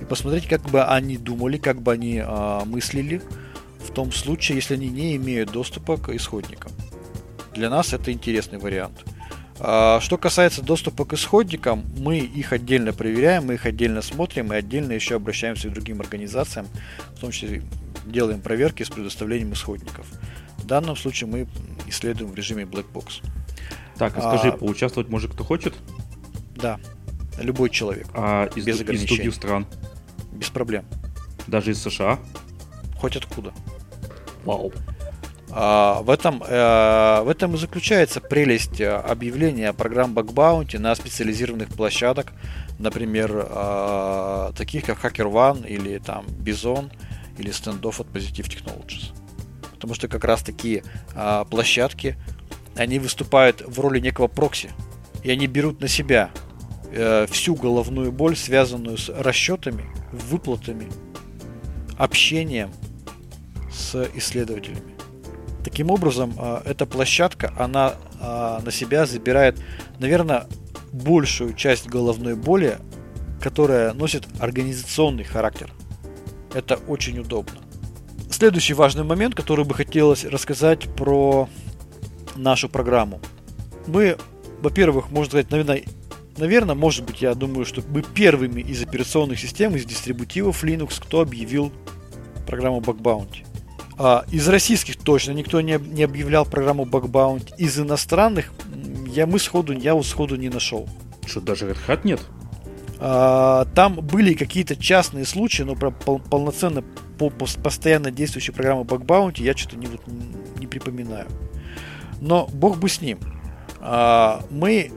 [0.00, 3.22] и посмотреть, как бы они думали, как бы они э, мыслили
[3.78, 6.72] в том случае, если они не имеют доступа к исходникам.
[7.54, 9.04] Для нас это интересный вариант.
[9.58, 14.56] А, что касается доступа к исходникам, мы их отдельно проверяем, мы их отдельно смотрим и
[14.56, 16.66] отдельно еще обращаемся к другим организациям,
[17.14, 17.62] в том числе
[18.04, 20.06] делаем проверки с предоставлением исходников.
[20.58, 21.46] В данном случае мы
[21.86, 23.22] исследуем в режиме Black Box.
[23.96, 25.74] Так, а скажи, а, поучаствовать может кто хочет?
[26.54, 26.78] Да,
[27.38, 28.06] любой человек.
[28.14, 29.66] А из, без из других стран?
[30.32, 30.84] Без проблем.
[31.46, 32.18] Даже из США?
[32.98, 33.52] Хоть откуда.
[34.44, 34.72] Вау.
[35.58, 41.68] А, в, этом, э, в этом и заключается прелесть э, объявления программ Bounty на специализированных
[41.68, 42.32] площадок,
[42.78, 46.92] например, э, таких как HackerOne или там Bison
[47.38, 49.14] или Standoff от Positive Technologies.
[49.72, 50.82] Потому что как раз такие
[51.14, 52.16] э, площадки,
[52.76, 54.70] они выступают в роли некого прокси,
[55.22, 56.30] и они берут на себя
[56.98, 60.90] Э, всю головную боль, связанную с расчетами, выплатами,
[61.98, 62.70] общением
[63.70, 64.96] с исследователями.
[65.62, 69.60] Таким образом, э, эта площадка, она э, на себя забирает,
[69.98, 70.46] наверное,
[70.90, 72.78] большую часть головной боли,
[73.42, 75.70] которая носит организационный характер.
[76.54, 77.58] Это очень удобно.
[78.30, 81.46] Следующий важный момент, который бы хотелось рассказать про
[82.36, 83.20] нашу программу.
[83.86, 84.16] Мы,
[84.62, 85.82] во-первых, можно сказать, наверное,
[86.38, 91.20] наверное, может быть, я думаю, что мы первыми из операционных систем, из дистрибутивов Linux, кто
[91.20, 91.72] объявил
[92.46, 93.44] программу Bug Bounty.
[93.98, 97.54] А, из российских точно никто не, не объявлял программу Bug Bounty.
[97.56, 98.52] Из иностранных
[99.06, 100.88] я, мы сходу, я вот сходу не нашел.
[101.26, 102.20] Что, даже Red Hat нет?
[102.98, 106.82] А, там были какие-то частные случаи, но про пол, полноценно
[107.18, 110.02] по, по, постоянно действующей программы Bug Bounty я что-то не, вот,
[110.58, 111.26] не припоминаю.
[112.20, 113.18] Но бог бы с ним.
[113.80, 114.90] А, мы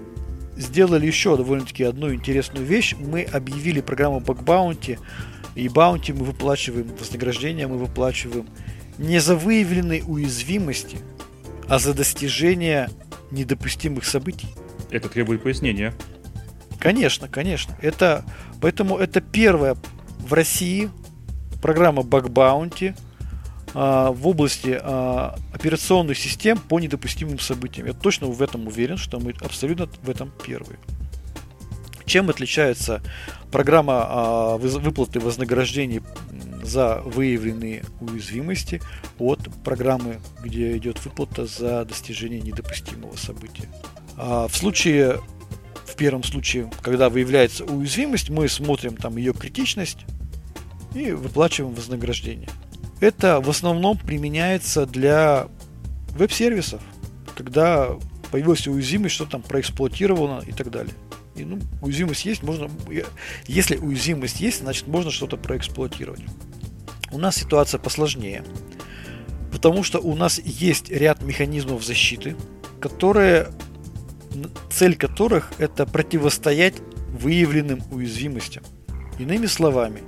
[0.59, 2.93] сделали еще довольно-таки одну интересную вещь.
[2.99, 4.99] Мы объявили программу Bounty,
[5.55, 8.47] и Bounty мы выплачиваем, вознаграждение мы выплачиваем
[8.97, 10.97] не за выявленные уязвимости,
[11.67, 12.89] а за достижение
[13.31, 14.49] недопустимых событий.
[14.91, 15.93] Это требует пояснения.
[16.79, 17.75] Конечно, конечно.
[17.81, 18.25] Это,
[18.61, 19.77] поэтому это первая
[20.19, 20.89] в России
[21.61, 22.95] программа Bug Bounty
[23.73, 27.87] в области а, операционных систем по недопустимым событиям.
[27.87, 30.79] Я точно в этом уверен, что мы абсолютно в этом первые.
[32.05, 33.03] Чем отличается
[33.51, 36.01] программа а, выплаты вознаграждений
[36.63, 38.81] за выявленные уязвимости
[39.19, 43.69] от программы, где идет выплата за достижение недопустимого события?
[44.17, 45.21] В случае
[45.85, 49.99] в первом случае, когда выявляется уязвимость, мы смотрим там ее критичность
[50.93, 52.49] и выплачиваем вознаграждение.
[52.99, 55.47] Это в основном применяется для
[56.11, 56.81] веб-сервисов,
[57.35, 57.97] когда
[58.31, 60.93] появилась уязвимость, что там проэксплуатировано и так далее.
[61.35, 62.69] И, ну, уязвимость есть, можно,
[63.47, 66.21] если уязвимость есть, значит можно что-то проэксплуатировать.
[67.11, 68.43] У нас ситуация посложнее,
[69.51, 72.35] потому что у нас есть ряд механизмов защиты,
[72.81, 73.49] которые,
[74.69, 76.75] цель которых это противостоять
[77.09, 78.63] выявленным уязвимостям.
[79.17, 80.01] Иными словами,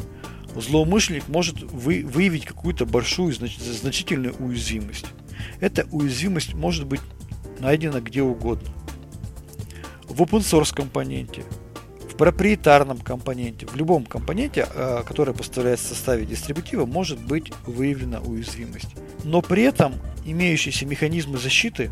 [0.56, 5.06] злоумышленник может вы, выявить какую-то большую знач, значительную уязвимость.
[5.60, 7.02] Эта уязвимость может быть
[7.60, 8.70] найдена где угодно.
[10.08, 11.44] В open source компоненте,
[12.10, 18.20] в проприетарном компоненте, в любом компоненте, а, который поставляется в составе дистрибутива, может быть выявлена
[18.20, 18.90] уязвимость.
[19.24, 19.94] Но при этом
[20.26, 21.92] имеющиеся механизмы защиты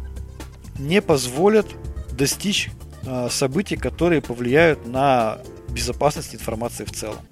[0.77, 1.67] не позволят
[2.11, 2.69] достичь
[3.05, 7.28] а, событий, которые повлияют на безопасность информации в целом.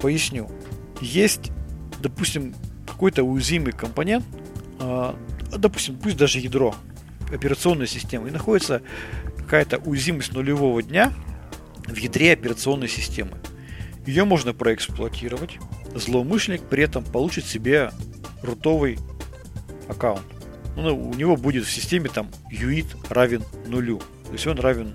[0.00, 0.50] Поясню
[1.00, 1.50] есть,
[2.00, 2.54] допустим,
[2.86, 4.24] какой-то уязвимый компонент,
[4.80, 5.16] а,
[5.56, 6.74] допустим, пусть даже ядро
[7.32, 8.82] операционной системы, и находится
[9.36, 11.12] какая-то уязвимость нулевого дня
[11.86, 13.38] в ядре операционной системы.
[14.06, 15.58] Ее можно проэксплуатировать.
[15.94, 17.90] Злоумышленник при этом получит себе
[18.42, 18.98] рутовый
[19.88, 20.22] аккаунт.
[20.76, 23.98] Ну, у него будет в системе там UID равен нулю.
[24.26, 24.94] То есть он равен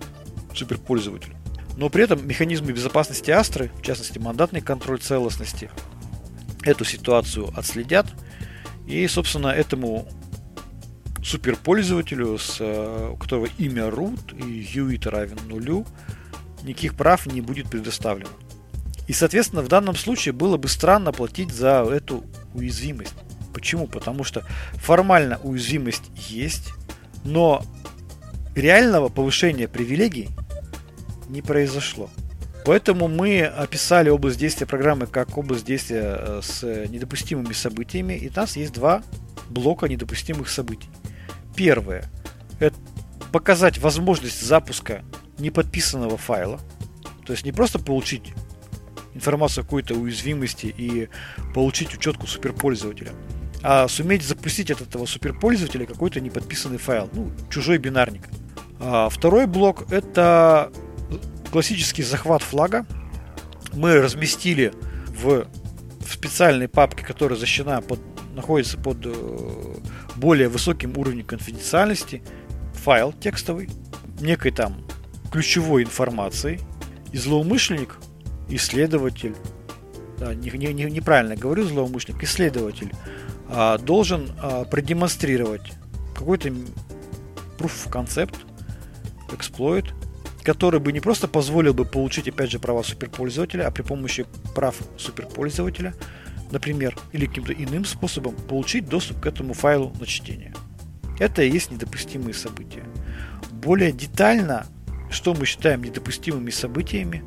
[0.54, 1.36] суперпользователю.
[1.78, 5.72] Но при этом механизмы безопасности Астры, в частности мандатный контроль целостности,
[6.64, 8.08] эту ситуацию отследят.
[8.88, 10.08] И, собственно, этому
[11.24, 15.86] суперпользователю, с, э, у которого имя root и UID равен нулю,
[16.64, 18.30] никаких прав не будет предоставлено.
[19.08, 23.16] И, соответственно, в данном случае было бы странно платить за эту уязвимость.
[23.54, 23.88] Почему?
[23.88, 24.44] Потому что
[24.76, 26.74] формально уязвимость есть,
[27.24, 27.64] но
[28.56, 30.30] реального повышения привилегий
[31.34, 32.10] не произошло.
[32.66, 38.34] Поэтому мы описали область действия программы как область действия э, с недопустимыми событиями, и у
[38.34, 39.04] нас есть два
[39.50, 40.90] блока недопустимых событий.
[41.56, 42.06] Первое–
[42.60, 42.76] это
[43.34, 45.04] показать возможность запуска
[45.40, 46.60] неподписанного файла,
[47.26, 48.34] то есть не просто получить
[49.14, 51.10] информацию о какой-то уязвимости и
[51.54, 53.12] получить учетку суперпользователя,
[53.62, 58.30] а суметь запустить от этого суперпользователя какой-то неподписанный файл, ну, чужой бинарник.
[58.80, 60.72] А второй блок– это
[61.54, 62.84] классический захват флага.
[63.74, 64.74] Мы разместили
[65.08, 65.46] в,
[66.00, 68.00] в специальной папке, которая защищена под,
[68.34, 69.76] находится под э,
[70.16, 72.24] более высоким уровнем конфиденциальности,
[72.74, 73.70] файл текстовый,
[74.20, 74.84] некой там
[75.32, 76.60] ключевой информации,
[77.12, 77.98] и злоумышленник,
[78.50, 79.36] исследователь,
[80.18, 82.92] да, не, не, не, неправильно говорю злоумышленник, исследователь,
[83.48, 85.72] а, должен а, продемонстрировать
[86.16, 88.38] какой-то proof of concept,
[89.30, 89.94] exploit,
[90.44, 94.76] который бы не просто позволил бы получить, опять же, права суперпользователя, а при помощи прав
[94.98, 95.94] суперпользователя,
[96.52, 100.54] например, или каким-то иным способом получить доступ к этому файлу на чтение.
[101.20, 102.84] Это и есть недопустимые события.
[103.52, 104.66] Более детально,
[105.10, 107.24] что мы считаем недопустимыми событиями,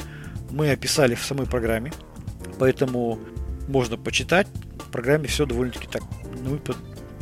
[0.50, 1.92] мы описали в самой программе,
[2.58, 3.18] поэтому
[3.68, 4.46] можно почитать.
[4.86, 6.02] В программе все довольно-таки так,
[6.42, 6.60] ну, мы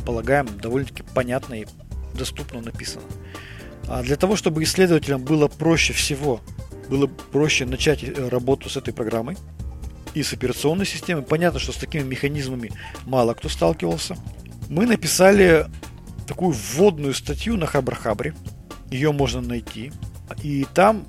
[0.05, 1.65] полагаем, довольно-таки понятно и
[2.13, 3.05] доступно написано.
[3.87, 6.41] А для того, чтобы исследователям было проще всего,
[6.89, 9.37] было проще начать э, работу с этой программой
[10.13, 12.71] и с операционной системой, понятно, что с такими механизмами
[13.05, 14.17] мало кто сталкивался,
[14.69, 15.67] мы написали
[16.27, 18.33] такую вводную статью на Хабрахабре.
[18.89, 19.91] Ее можно найти.
[20.41, 21.05] И там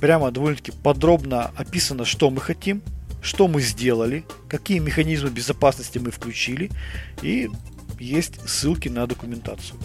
[0.00, 2.82] прямо довольно-таки подробно описано, что мы хотим,
[3.20, 6.70] что мы сделали, какие механизмы безопасности мы включили,
[7.22, 7.50] и
[7.98, 9.78] есть ссылки на документацию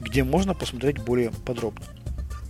[0.00, 1.84] где можно посмотреть более подробно.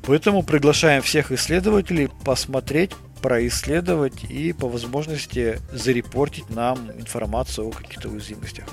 [0.05, 8.67] Поэтому приглашаем всех исследователей посмотреть, происследовать и по возможности зарепортить нам информацию о каких-то уязвимостях.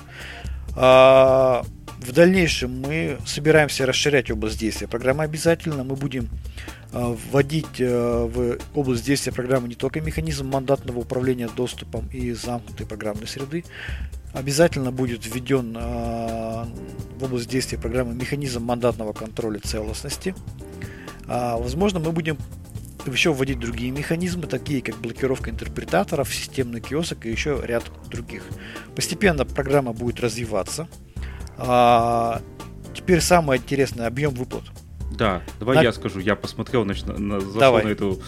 [0.76, 1.64] А
[1.98, 5.82] в дальнейшем мы собираемся расширять область действия программы обязательно.
[5.82, 6.28] Мы будем
[6.92, 13.64] вводить в область действия программы не только механизм мандатного управления доступом и замкнутой программной среды,
[14.34, 20.34] обязательно будет введен в область действия программы механизм мандатного контроля целостности.
[21.26, 22.36] Возможно, мы будем
[23.06, 28.44] еще вводить другие механизмы, такие как блокировка интерпретаторов, системный киосок и еще ряд других.
[28.94, 30.88] Постепенно программа будет развиваться.
[31.56, 32.42] А,
[32.94, 34.64] теперь самое интересное объем выплат.
[35.16, 35.82] Да, давай на...
[35.82, 36.18] я скажу.
[36.18, 37.84] Я посмотрел, значит, на, на, зашел давай.
[37.84, 38.20] на эту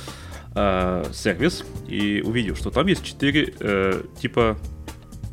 [0.54, 4.58] э, сервис и увидел, что там есть четыре э, типа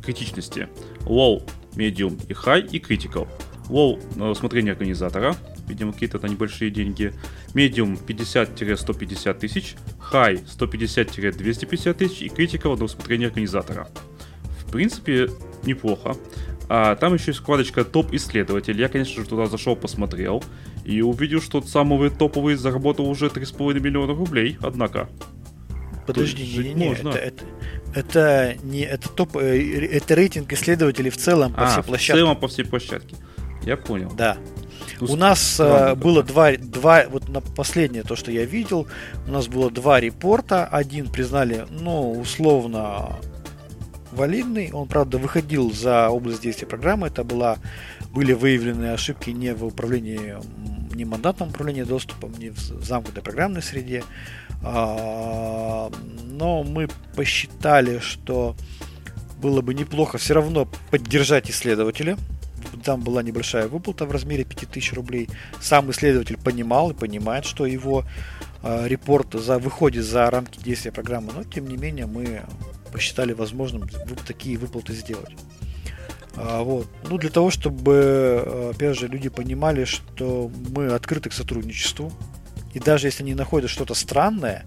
[0.04, 0.68] критичности.
[1.06, 1.42] Low,
[1.74, 3.28] Medium и High и Critical.
[3.68, 5.34] Low на усмотрение организатора,
[5.66, 7.14] видимо, какие-то это небольшие деньги.
[7.54, 9.76] Medium 50-150 тысяч,
[10.12, 13.88] High 150-250 тысяч и Critical на усмотрение организатора.
[14.58, 15.28] В принципе,
[15.64, 16.16] неплохо.
[16.68, 18.80] А там еще есть вкладочка топ-исследователь.
[18.80, 20.42] Я, конечно же, туда зашел, посмотрел
[20.84, 25.08] и увидел, что самый топовый заработал уже 3,5 миллиона рублей, однако.
[26.06, 27.44] Подожди, не, не, не, это, это,
[27.94, 32.12] это не это топ, э, это рейтинг исследователей в целом по а, всей площадке.
[32.12, 33.16] В целом по всей площадке.
[33.62, 34.12] Я понял.
[34.14, 34.36] Да.
[35.00, 38.86] Ну, у нас э, было два, два, вот на последнее то, что я видел,
[39.26, 40.66] у нас было два репорта.
[40.66, 43.18] Один признали, ну, условно
[44.12, 44.70] валидный.
[44.72, 47.08] Он, правда, выходил за область действия программы.
[47.08, 47.58] Это была,
[48.12, 50.36] были выявлены ошибки не в управлении,
[50.94, 54.04] не мандатном управлении доступом, не в замкнутой программной среде.
[54.64, 55.90] А,
[56.24, 58.56] но мы посчитали, что
[59.40, 62.16] было бы неплохо все равно поддержать исследователя,
[62.84, 65.28] там была небольшая выплата в размере 5000 рублей.
[65.60, 68.04] Сам исследователь понимал и понимает, что его
[68.62, 72.42] э, репорт за, выходит за рамки действия программы, но тем не менее мы
[72.92, 73.88] посчитали возможным
[74.26, 75.34] такие выплаты сделать.
[76.36, 76.86] А, вот.
[77.08, 82.12] Ну, для того, чтобы, опять же, люди понимали, что мы открыты к сотрудничеству.
[82.74, 84.66] И даже если они находят что-то странное,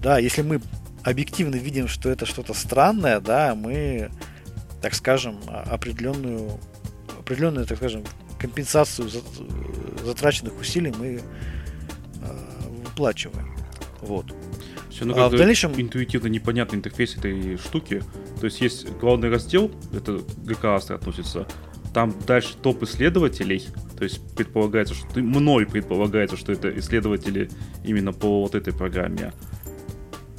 [0.00, 0.60] да, если мы
[1.02, 4.10] объективно видим, что это что-то странное, да, мы,
[4.80, 6.58] так скажем, определенную
[7.18, 8.04] определенную, так скажем,
[8.38, 9.08] компенсацию
[10.04, 11.22] затраченных усилий мы э,
[12.84, 13.56] выплачиваем.
[14.00, 14.34] Вот.
[14.90, 15.72] Все, ну, а в дальнейшем...
[15.80, 18.02] интуитивно непонятный интерфейс этой штуки.
[18.40, 21.46] То есть есть главный раздел, это ГК Астра относится,
[21.92, 27.50] там дальше топ исследователей, то есть предполагается, что мной предполагается, что это исследователи
[27.84, 29.32] именно по вот этой программе.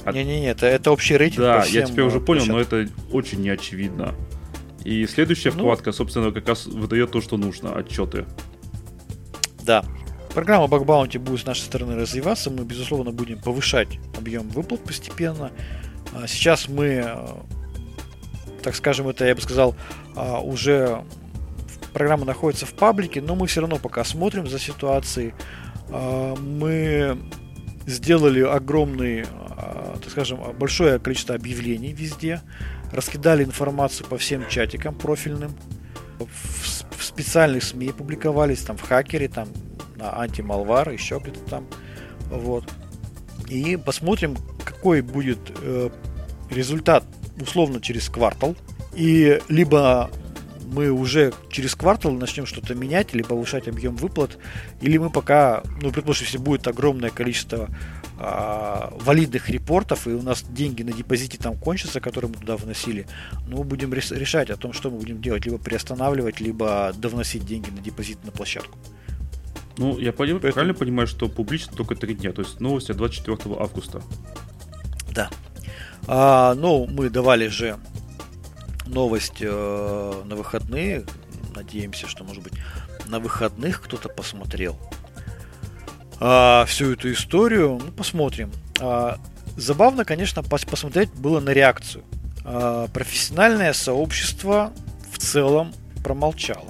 [0.05, 1.39] Не-не-не, это, это общий рейтинг.
[1.39, 4.13] Да, я теперь уже понял, но это очень неочевидно.
[4.83, 8.25] И следующая ну, вкладка, собственно, как раз выдает то, что нужно, отчеты.
[9.61, 9.85] Да.
[10.33, 12.49] Программа Bug Bounty будет с нашей стороны развиваться.
[12.49, 15.51] Мы, безусловно, будем повышать объем выплат постепенно.
[16.13, 17.27] А сейчас мы, э,
[18.61, 19.75] так скажем, это, я бы сказал,
[20.15, 21.03] а, уже
[21.93, 25.33] программа находится в паблике, но мы все равно пока смотрим за ситуацией.
[25.89, 27.17] А, мы
[27.85, 29.25] сделали огромный,
[30.01, 32.41] так скажем, большое количество объявлений везде
[32.93, 35.53] раскидали информацию по всем чатикам профильным,
[36.19, 39.49] в, в специальных СМИ публиковались, там в хакере, там
[39.95, 41.67] на антималвар, еще где-то там,
[42.29, 42.65] вот.
[43.49, 45.89] И посмотрим, какой будет э,
[46.49, 47.03] результат
[47.39, 48.55] условно через квартал.
[48.93, 50.09] И либо
[50.73, 54.37] мы уже через квартал начнем что-то менять или повышать объем выплат,
[54.81, 57.69] или мы пока, ну, предположим, если будет огромное количество
[58.17, 63.07] а, валидных репортов, и у нас деньги на депозите там кончатся, которые мы туда вносили,
[63.47, 67.69] ну, мы будем решать о том, что мы будем делать, либо приостанавливать, либо довносить деньги
[67.69, 68.77] на депозит на площадку.
[69.77, 70.53] Ну, я понимаю, Поэтому...
[70.53, 74.01] правильно понимаю, что публично только три дня, то есть новости от 24 августа.
[75.11, 75.29] Да.
[76.07, 77.77] А, ну, мы давали же
[78.85, 81.05] новость э, на выходные.
[81.55, 82.53] Надеемся, что, может быть,
[83.07, 84.77] на выходных кто-то посмотрел
[86.19, 87.79] а, всю эту историю.
[87.83, 88.51] Ну, посмотрим.
[88.79, 89.17] А,
[89.57, 92.03] забавно, конечно, пос посмотреть было на реакцию.
[92.45, 94.71] А, профессиональное сообщество
[95.11, 96.69] в целом промолчало.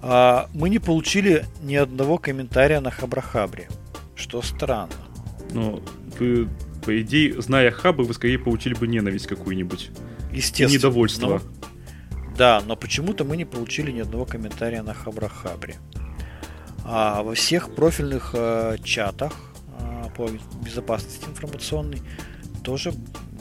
[0.00, 3.68] А, мы не получили ни одного комментария на Хабрахабре,
[4.14, 4.92] что странно.
[5.52, 5.82] Ну,
[6.18, 6.48] вы,
[6.84, 9.90] по идее, зная хабы, вы скорее получили бы ненависть какую-нибудь.
[10.34, 10.78] Естественно.
[10.78, 11.26] Недовольство.
[11.28, 11.40] Но,
[12.36, 15.76] да, но почему-то мы не получили ни одного комментария на Хабрахабре.
[16.84, 19.32] А во всех профильных э, чатах
[19.78, 20.28] э, по
[20.62, 22.02] безопасности информационной
[22.62, 22.92] тоже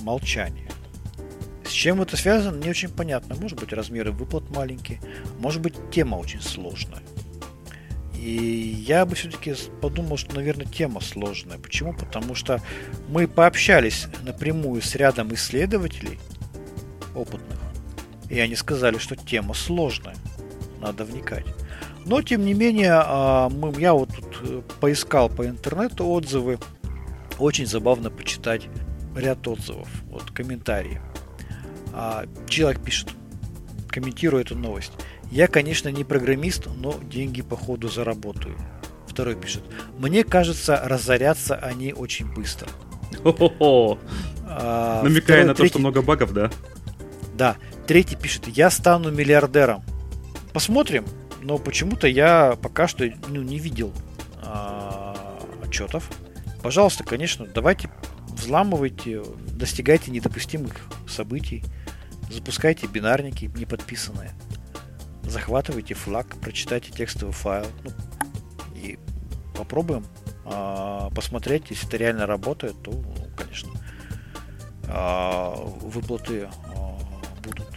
[0.02, 0.70] молчание.
[1.66, 3.36] С чем это связано, не очень понятно.
[3.36, 5.02] Может быть, размеры выплат маленькие,
[5.40, 7.02] может быть, тема очень сложная.
[8.14, 11.58] И я бы все-таки подумал, что, наверное, тема сложная.
[11.58, 11.94] Почему?
[11.94, 12.62] Потому что
[13.10, 16.20] мы пообщались напрямую с рядом исследователей
[17.16, 17.60] опытных,
[18.30, 20.16] и они сказали, что тема сложная,
[20.82, 21.46] надо вникать.
[22.06, 26.60] Но, тем не менее, а, мы, я вот тут э, поискал по интернету отзывы
[27.40, 28.68] очень забавно почитать
[29.16, 31.00] ряд отзывов, вот комментарии.
[31.94, 33.10] А, человек пишет,
[33.88, 34.92] комментируя эту новость.
[35.32, 38.56] Я, конечно, не программист, но деньги по ходу заработаю.
[39.08, 39.64] Второй пишет.
[39.98, 42.68] Мне кажется, разорятся они очень быстро.
[44.56, 46.52] А, Намекая на то, что много багов, да?
[47.34, 47.58] Да.
[47.88, 48.48] Третий пишет.
[48.48, 49.84] Я стану миллиардером.
[50.54, 51.06] Посмотрим.
[51.42, 53.94] Но почему-то я пока что ну, не видел
[54.42, 56.10] а, отчетов.
[56.62, 57.90] Пожалуйста, конечно, давайте
[58.30, 59.22] взламывайте,
[59.52, 60.74] достигайте недопустимых
[61.08, 61.64] событий,
[62.30, 64.32] запускайте бинарники неподписанные,
[65.24, 67.92] захватывайте флаг, прочитайте текстовый файл ну,
[68.76, 68.98] и
[69.56, 70.06] попробуем
[70.46, 73.70] а, посмотреть, если это реально работает, то, ну, конечно,
[74.88, 76.93] а, выплаты а,
[77.44, 77.68] будут.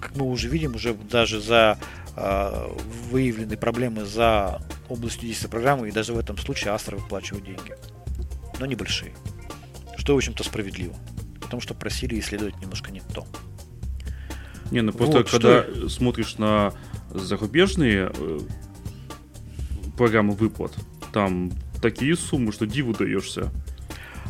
[0.00, 1.78] Как мы уже видим, уже даже за
[2.16, 2.70] а,
[3.10, 7.74] выявленные проблемы за областью действия программы, и даже в этом случае Астра выплачивает деньги.
[8.60, 9.14] Но небольшие.
[9.96, 10.94] Что, в общем-то, справедливо.
[11.40, 13.26] Потому что просили исследовать немножко не то.
[14.70, 15.88] Не, ну просто вот, когда что...
[15.88, 16.72] смотришь на
[17.10, 18.40] зарубежные э,
[19.96, 20.72] программы выплат,
[21.12, 21.52] там
[21.82, 23.50] такие суммы, что диву даешься.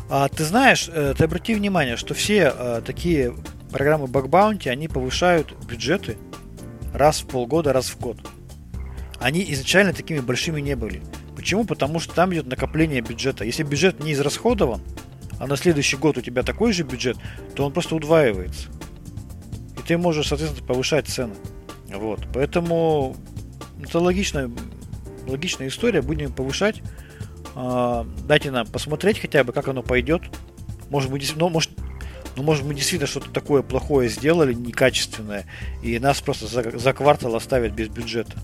[0.09, 3.33] А, ты знаешь, э, ты обрати внимание, что все а, такие
[3.75, 6.15] программы Bounty, они повышают бюджеты
[6.93, 8.17] раз в полгода, раз в год.
[9.19, 11.03] Они изначально такими большими не были.
[11.35, 11.65] Почему?
[11.65, 13.43] Потому что там идет накопление бюджета.
[13.43, 14.79] Если бюджет не израсходован,
[15.39, 17.17] а на следующий год у тебя такой же бюджет,
[17.53, 18.69] то он просто удваивается.
[19.77, 21.35] И ты можешь, соответственно, повышать цены.
[21.93, 22.25] Вот.
[22.33, 23.17] Поэтому
[23.83, 24.49] это логичная,
[25.27, 26.01] логичная история.
[26.01, 26.81] Будем повышать.
[27.55, 30.21] А, дайте нам посмотреть хотя бы, как оно пойдет.
[30.89, 31.71] Может быть, ну, может,
[32.35, 35.45] ну, может, мы действительно что-то такое плохое сделали, некачественное,
[35.81, 38.37] и нас просто за, за квартал оставят без бюджета.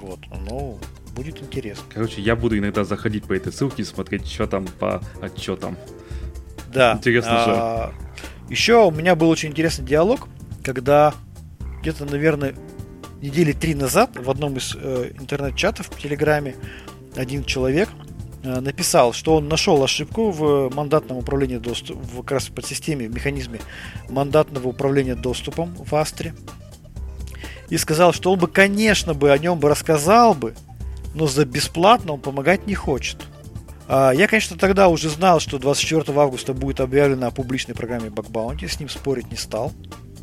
[0.00, 0.20] Вот.
[0.46, 0.78] Ну,
[1.14, 1.84] будет интересно.
[1.92, 5.76] Короче, я буду иногда заходить по этой ссылке и смотреть, что там по отчетам.
[6.72, 6.94] Да.
[6.98, 7.94] Интересно а, же.
[8.50, 10.28] Еще у меня был очень интересный диалог,
[10.62, 11.14] когда
[11.80, 12.54] где-то, наверное,
[13.22, 16.56] недели три назад в одном из э, интернет-чатов в Телеграме
[17.16, 17.88] один человек
[18.44, 23.14] написал, что он нашел ошибку в мандатном управлении доступом, в, как раз под системе, в
[23.14, 23.60] механизме
[24.08, 26.34] мандатного управления доступом в Астре.
[27.70, 30.54] И сказал, что он бы, конечно, бы о нем бы рассказал бы,
[31.14, 33.24] но за бесплатно он помогать не хочет.
[33.86, 38.68] А я, конечно, тогда уже знал, что 24 августа будет объявлено о публичной программе Bounty,
[38.68, 39.72] с ним спорить не стал.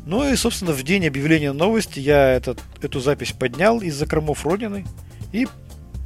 [0.04, 4.84] Ну и, собственно, в день объявления новости я этот, эту запись поднял из закромов Родины
[5.32, 5.46] и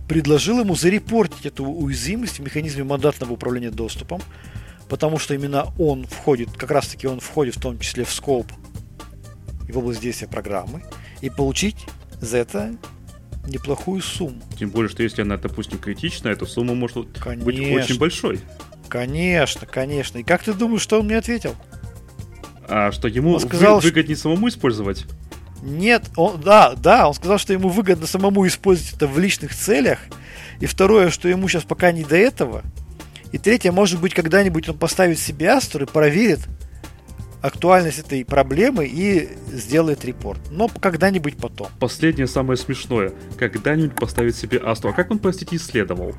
[0.09, 4.23] предложил ему зарепортить эту уязвимость в механизме мандатного управления доступом,
[4.89, 8.47] потому что именно он входит, как раз таки он входит в том числе в скоп
[9.69, 10.83] и в область действия программы,
[11.21, 11.87] и получить
[12.21, 12.77] за это
[13.47, 14.41] неплохую сумму.
[14.59, 18.41] Тем более, что если она, допустим, критичная, то сумма может конечно, быть очень большой.
[18.89, 20.19] Конечно, конечно.
[20.19, 21.55] И как ты думаешь, что он мне ответил?
[22.69, 24.25] А что ему он сказал, выгоднее что...
[24.25, 25.07] самому использовать?
[25.63, 29.99] Нет, он, да, да, он сказал, что ему выгодно самому использовать это в личных целях.
[30.61, 32.63] И второе, что ему сейчас пока не до этого.
[33.33, 36.41] И третье, может быть, когда-нибудь он поставит себе Астер и проверит
[37.43, 40.41] актуальность этой проблемы и сделает репорт.
[40.51, 41.69] Но когда-нибудь потом.
[41.79, 43.13] Последнее самое смешное.
[43.39, 44.89] Когда-нибудь поставить себе Асту.
[44.89, 46.15] А как он, простите, исследовал?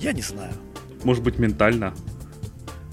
[0.00, 0.52] Я не знаю.
[1.04, 1.94] Может быть, ментально?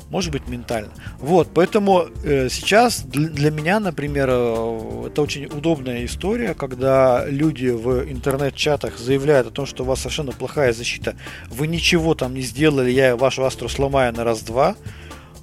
[0.10, 0.91] Может быть ментально.
[1.20, 8.10] Вот, поэтому э, сейчас для, меня, например, э, это очень удобная история, когда люди в
[8.10, 11.16] интернет-чатах заявляют о том, что у вас совершенно плохая защита,
[11.49, 14.76] вы ничего там не сделали, я вашу астру сломаю на раз-два.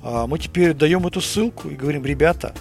[0.02, 2.54] А мы теперь даем эту ссылку и говорим, ребята,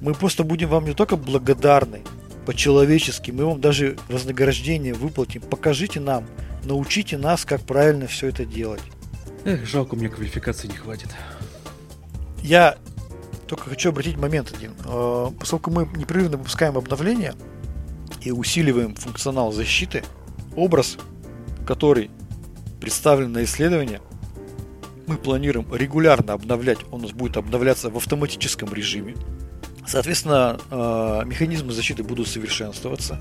[0.00, 2.00] мы просто будем вам не только благодарны,
[2.46, 6.24] по-человечески, мы вам даже вознаграждение выплатим, покажите нам,
[6.64, 8.80] научите нас, как правильно все это делать.
[9.48, 11.08] Эх, жалко, меня квалификации не хватит.
[12.42, 12.76] Я
[13.46, 14.74] только хочу обратить момент один.
[14.84, 17.34] Э, поскольку мы непрерывно выпускаем обновления
[18.20, 20.04] и усиливаем функционал защиты,
[20.54, 20.98] образ,
[21.66, 22.10] который
[22.78, 24.02] представлен на исследование,
[25.06, 26.80] мы планируем регулярно обновлять.
[26.90, 29.16] Он у нас будет обновляться в автоматическом режиме.
[29.86, 33.18] Соответственно, э, механизмы защиты будут совершенствоваться.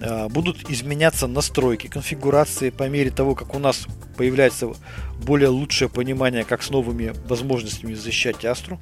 [0.00, 3.86] Э, будут изменяться настройки, конфигурации по мере того, как у нас
[4.20, 4.74] появляется
[5.22, 8.78] более лучшее понимание, как с новыми возможностями защищать Астру.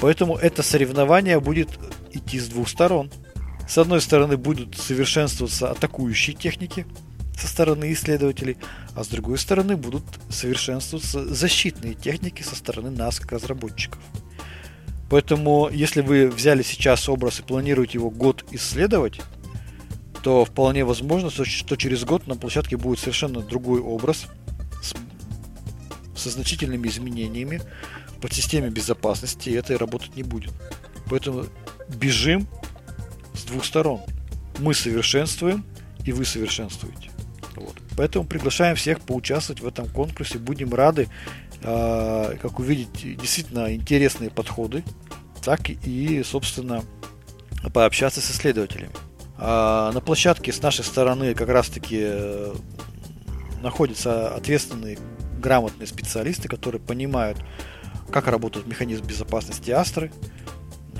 [0.00, 1.68] Поэтому это соревнование будет
[2.10, 3.08] идти с двух сторон.
[3.68, 6.86] С одной стороны будут совершенствоваться атакующие техники
[7.38, 8.56] со стороны исследователей,
[8.96, 14.00] а с другой стороны будут совершенствоваться защитные техники со стороны нас, как разработчиков.
[15.08, 19.20] Поэтому, если вы взяли сейчас образ и планируете его год исследовать,
[20.24, 24.26] то вполне возможно, что через год на площадке будет совершенно другой образ
[26.20, 27.62] со значительными изменениями
[28.20, 30.52] под системе безопасности, это и работать не будет.
[31.08, 31.46] Поэтому
[31.88, 32.46] бежим
[33.34, 34.00] с двух сторон.
[34.58, 35.64] Мы совершенствуем,
[36.04, 37.10] и вы совершенствуете.
[37.56, 37.76] Вот.
[37.96, 40.38] Поэтому приглашаем всех поучаствовать в этом конкурсе.
[40.38, 41.08] Будем рады,
[41.62, 44.84] э, как увидеть, действительно интересные подходы,
[45.42, 46.84] так и, собственно,
[47.72, 48.92] пообщаться с исследователями.
[49.36, 52.54] А на площадке с нашей стороны как раз-таки э,
[53.62, 54.98] находятся ответственные,
[55.40, 57.38] грамотные специалисты, которые понимают,
[58.12, 60.12] как работает механизм безопасности Астры,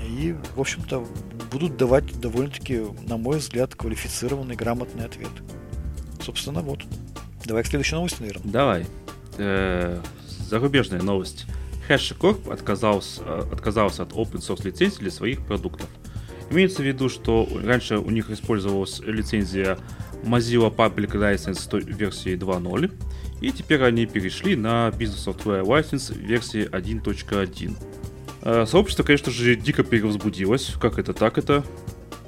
[0.03, 1.05] и, в общем-то,
[1.51, 5.31] будут давать довольно-таки, на мой взгляд, квалифицированный, грамотный ответ.
[6.21, 6.83] Собственно, вот.
[7.45, 8.51] Давай к следующей новости, наверное.
[8.51, 8.85] Давай.
[9.37, 10.01] Э-э-
[10.47, 11.45] зарубежная новость.
[11.87, 13.21] HashiCorp отказался,
[13.51, 15.87] отказался от open source лицензий для своих продуктов.
[16.49, 19.77] Имеется в виду, что раньше у них использовалась лицензия
[20.23, 22.91] Mozilla Public License версии 2.0,
[23.41, 27.75] и теперь они перешли на Business Software License версии 1.1.
[28.43, 30.73] Э, сообщество, конечно же, дико перевозбудилось.
[30.79, 31.63] Как это так это?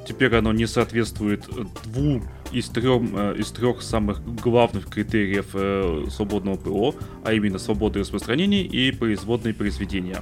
[0.07, 1.47] Теперь оно не соответствует
[1.85, 7.99] двум из трех, э, из трех самых главных критериев э, свободного ПО, а именно свободы
[7.99, 10.21] распространения и производные произведения.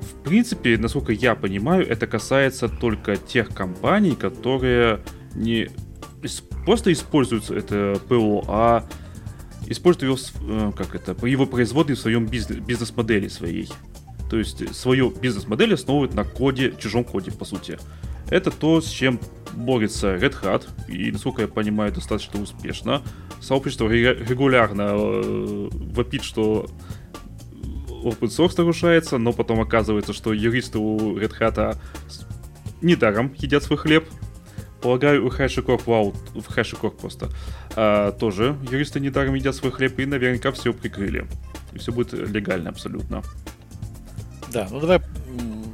[0.00, 5.00] В принципе, насколько я понимаю, это касается только тех компаний, которые
[5.34, 5.70] не
[6.64, 8.86] просто используют это ПО, а
[9.70, 13.70] используют его, как это, его производные в своем бизнес-модели своей.
[14.28, 17.78] То есть свою бизнес-модель основывают на коде, чужом коде, по сути.
[18.28, 19.18] Это то, с чем
[19.54, 23.02] борется Red Hat, и, насколько я понимаю, достаточно успешно.
[23.40, 26.68] Сообщество регулярно э, вопит, что
[27.88, 31.76] open source нарушается, но потом оказывается, что юристы у Red Hat
[32.82, 34.06] недаром едят свой хлеб.
[34.80, 37.30] Полагаю, у HashiCorp, вау, в HashiCorp просто,
[37.76, 41.26] а, тоже юристы недаром едят свой хлеб и наверняка все прикрыли.
[41.72, 43.22] И все будет легально абсолютно.
[44.52, 45.00] Да, ну давай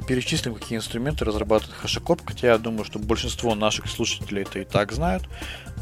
[0.07, 4.91] перечислим, какие инструменты разрабатывает HashiCorp, хотя я думаю, что большинство наших слушателей это и так
[4.93, 5.27] знают.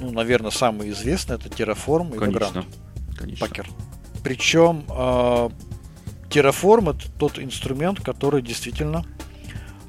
[0.01, 2.59] Ну, наверное, самый известный это Terraform и Конечно.
[2.59, 2.66] Vagrant.
[3.18, 3.47] Конечно.
[3.47, 3.70] Пакер.
[4.24, 5.49] Причем э,
[6.30, 9.05] Terraform это тот инструмент, который действительно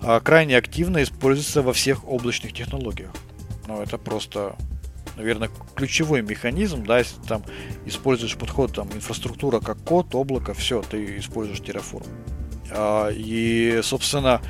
[0.02, 3.10] э, крайне активно используется во всех облачных технологиях.
[3.66, 4.54] Ну, это просто
[5.16, 7.42] наверное, ключевой механизм, да, если там
[7.84, 12.06] используешь подход там инфраструктура как код, облако, все, ты используешь Terraform.
[12.70, 14.40] А, и, собственно,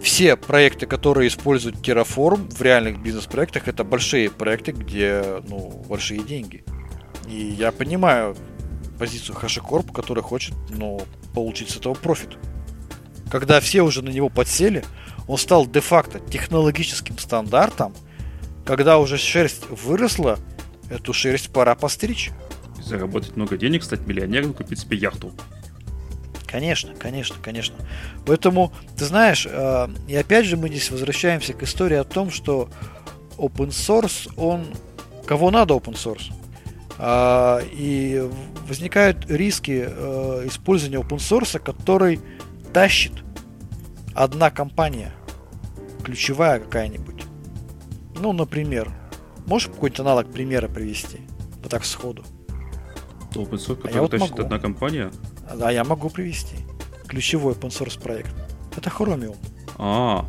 [0.00, 6.64] все проекты, которые используют Terraform в реальных бизнес-проектах, это большие проекты, где ну, большие деньги.
[7.28, 8.36] И я понимаю
[8.98, 11.00] позицию HashiCorp, который хочет ну,
[11.34, 12.36] получить с этого профит.
[13.30, 14.84] Когда все уже на него подсели,
[15.26, 17.94] он стал де-факто технологическим стандартом.
[18.66, 20.38] Когда уже шерсть выросла,
[20.90, 22.32] эту шерсть пора постричь.
[22.82, 25.32] Заработать много денег, стать миллионером, купить себе яхту.
[26.46, 27.76] Конечно, конечно, конечно.
[28.26, 32.68] Поэтому, ты знаешь, э, и опять же мы здесь возвращаемся к истории о том, что
[33.38, 34.66] open source, он...
[35.26, 36.32] Кого надо open source?
[36.98, 38.28] А, и
[38.68, 42.20] возникают риски э, использования open source, который
[42.72, 43.12] тащит
[44.14, 45.12] одна компания,
[46.04, 47.15] ключевая какая-нибудь.
[48.18, 48.90] Ну, например,
[49.46, 51.20] можешь какой-нибудь аналог примера привести?
[51.62, 52.24] Вот так сходу.
[53.32, 54.42] Open source, который а вот тащит могу.
[54.42, 55.10] одна компания?
[55.54, 56.56] Да, я могу привести.
[57.06, 58.34] Ключевой open source проект.
[58.76, 59.36] Это Chromium.
[59.78, 60.26] А.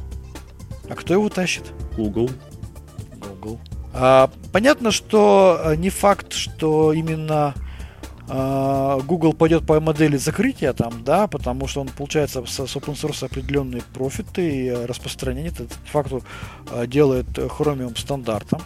[0.89, 1.63] А кто его тащит?
[1.95, 2.29] Google.
[3.15, 3.59] Google.
[3.93, 7.53] А, понятно, что э, не факт, что именно а,
[8.28, 13.25] Google пойдет по модели закрытия там, да, потому что он получается с, с open source
[13.25, 15.51] определенные профиты и распространение.
[15.51, 16.23] Это факту
[16.69, 18.61] а, делает Chromium стандартом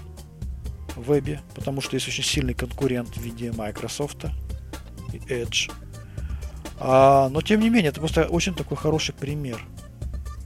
[0.95, 4.25] в вебе, потому что есть очень сильный конкурент в виде Microsoft
[5.13, 5.71] и Edge.
[6.79, 9.63] А, но тем не менее, это просто очень такой хороший пример.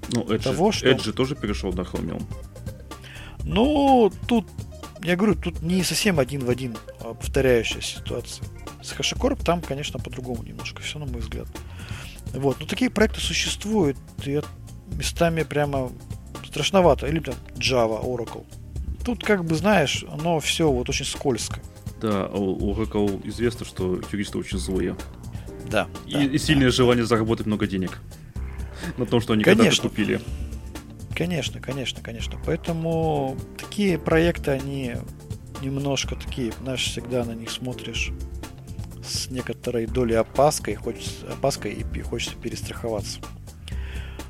[0.09, 0.87] Ну, Edge, того, что...
[0.87, 2.23] Edge тоже перешел на Chromium.
[3.45, 4.45] Ну, тут,
[5.03, 8.45] я говорю, тут не совсем один в один а, повторяющаяся ситуация.
[8.85, 11.47] С HashiCorp там, конечно, по-другому немножко, все на мой взгляд.
[12.33, 14.41] Вот, но такие проекты существуют, и
[14.91, 15.91] местами прямо
[16.45, 17.07] страшновато.
[17.07, 18.45] Или там Java, Oracle.
[19.03, 21.59] Тут, как бы, знаешь, оно все вот очень скользко.
[21.99, 24.95] Да, у Oracle известно, что юристы очень злые.
[25.69, 25.87] Да.
[26.05, 26.71] И, да, и сильное да.
[26.71, 27.99] желание заработать много денег.
[28.97, 30.21] На том, что они когда-то купили.
[31.15, 32.37] Конечно, конечно, конечно.
[32.45, 34.95] Поэтому такие проекты, они
[35.61, 38.11] немножко такие, знаешь, всегда на них смотришь
[39.05, 43.19] с некоторой долей опаской, хочется, опаской и хочется перестраховаться.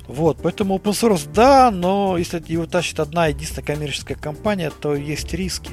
[0.08, 5.32] Вот, поэтому open source да, но если его тащит одна единственная коммерческая компания, то есть
[5.34, 5.72] риски.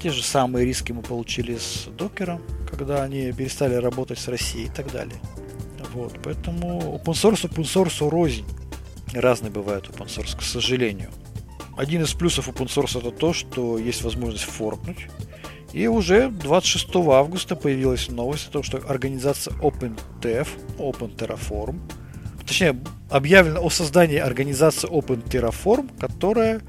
[0.00, 4.70] Те же самые риски мы получили с докером, когда они перестали работать с Россией и
[4.70, 5.20] так далее.
[5.92, 8.46] Вот, поэтому open source, open source рознь.
[9.12, 11.10] Разный бывает open source, к сожалению.
[11.76, 15.08] Один из плюсов open source это то, что есть возможность форкнуть.
[15.72, 20.48] И уже 26 августа появилась новость о том, что организация OpenTF,
[20.78, 21.80] Open Terraform,
[22.46, 26.60] точнее, объявлено о создании организации Open Terraform, которая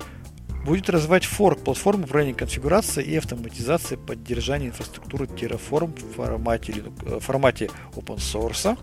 [0.66, 7.70] будет развивать форк платформы управления конфигурацией и автоматизации поддержания инфраструктуры Terraform в формате, в формате
[7.96, 8.78] open source.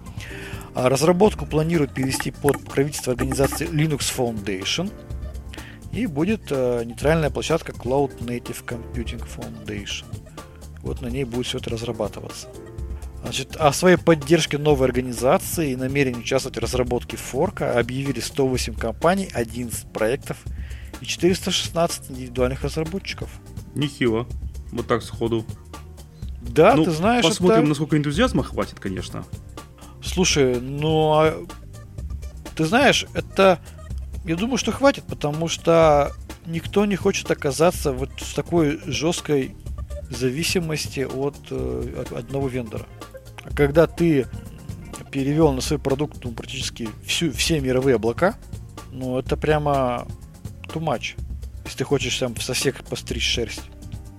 [0.75, 4.93] А разработку планируют перевести под покровительство организации Linux Foundation.
[5.93, 10.05] И будет э, нейтральная площадка Cloud Native Computing Foundation.
[10.82, 12.49] Вот на ней будет все это разрабатываться.
[13.22, 19.28] Значит, о своей поддержке новой организации и намерении участвовать в разработке форка объявили 108 компаний,
[19.32, 20.38] 11 проектов–
[21.01, 23.30] и 416 индивидуальных разработчиков.
[23.74, 24.26] Нехило.
[24.72, 25.45] Вот так сходу.
[26.41, 27.68] Да, ну, ты знаешь, посмотрим, это...
[27.68, 29.24] насколько энтузиазма хватит, конечно.
[30.03, 31.47] Слушай, ну а
[32.57, 33.61] ты знаешь, это
[34.25, 36.12] я думаю, что хватит, потому что
[36.47, 39.55] никто не хочет оказаться вот в такой жесткой
[40.11, 42.87] зависимости от, э, от одного вендора.
[43.45, 44.27] А когда ты
[45.11, 48.37] перевел на свой продукт ну, практически всю, все мировые облака,
[48.93, 50.07] ну это прямо
[50.64, 51.18] too much.
[51.64, 53.62] Если ты хочешь там со всех постричь шерсть.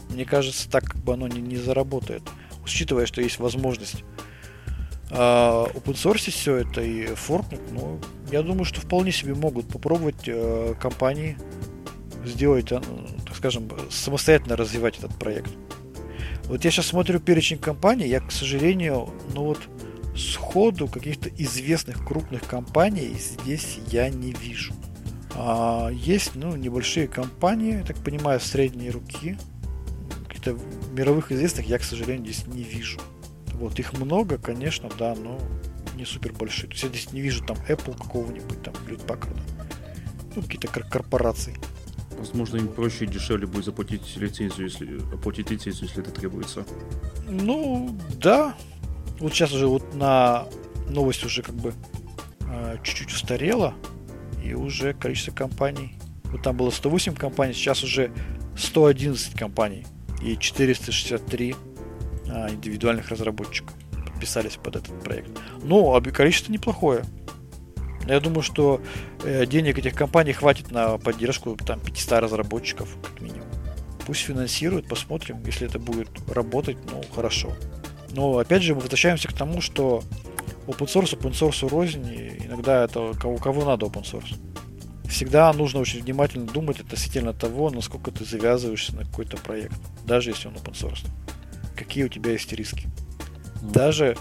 [0.09, 2.23] Мне кажется, так как бы оно не, не заработает.
[2.63, 4.03] Учитывая, что есть возможность
[5.11, 7.99] open source все это и форкнуть, ну,
[8.31, 11.37] я думаю, что вполне себе могут попробовать э, компании
[12.25, 12.81] сделать, э,
[13.25, 15.51] так скажем, самостоятельно развивать этот проект.
[16.45, 19.59] Вот я сейчас смотрю перечень компаний, я, к сожалению, ну вот
[20.15, 24.73] сходу каких-то известных крупных компаний здесь я не вижу.
[25.35, 29.37] А есть ну, небольшие компании, я так понимаю, средней руки.
[30.27, 30.57] Каких-то
[30.91, 32.99] мировых известных я, к сожалению, здесь не вижу.
[33.61, 35.39] Вот их много, конечно, да, но
[35.95, 36.67] не супер большие.
[36.67, 39.39] То есть я здесь не вижу там Apple какого-нибудь, там, Hewlett Packard.
[40.35, 41.55] Ну, какие-то кор- корпорации.
[42.17, 46.65] Возможно, им проще и дешевле будет заплатить лицензию, если оплатить лицензию, если это требуется.
[47.29, 48.55] Ну, да.
[49.19, 50.47] Вот сейчас уже вот на
[50.89, 51.75] новость уже как бы
[52.39, 53.75] э, чуть-чуть устарела
[54.43, 55.97] и уже количество компаний.
[56.25, 58.11] Вот там было 108 компаний, сейчас уже
[58.57, 59.85] 111 компаний
[60.23, 61.70] и 463 а,
[62.49, 63.73] индивидуальных разработчиков
[64.21, 65.31] подписались под этот проект.
[65.63, 67.03] Ну, а количество неплохое.
[68.07, 68.81] Я думаю, что
[69.23, 73.47] э, денег этих компаний хватит на поддержку там 500 разработчиков, как минимум.
[74.05, 77.53] Пусть финансируют, посмотрим, если это будет работать, ну, хорошо.
[78.11, 80.03] Но, опять же, мы возвращаемся к тому, что
[80.67, 84.35] open source, open source рознь, иногда это кого, кого надо open source.
[85.07, 90.47] Всегда нужно очень внимательно думать относительно того, насколько ты завязываешься на какой-то проект, даже если
[90.47, 91.05] он open source.
[91.83, 92.87] Какие у тебя есть риски.
[93.61, 93.71] Mm.
[93.71, 94.17] Даже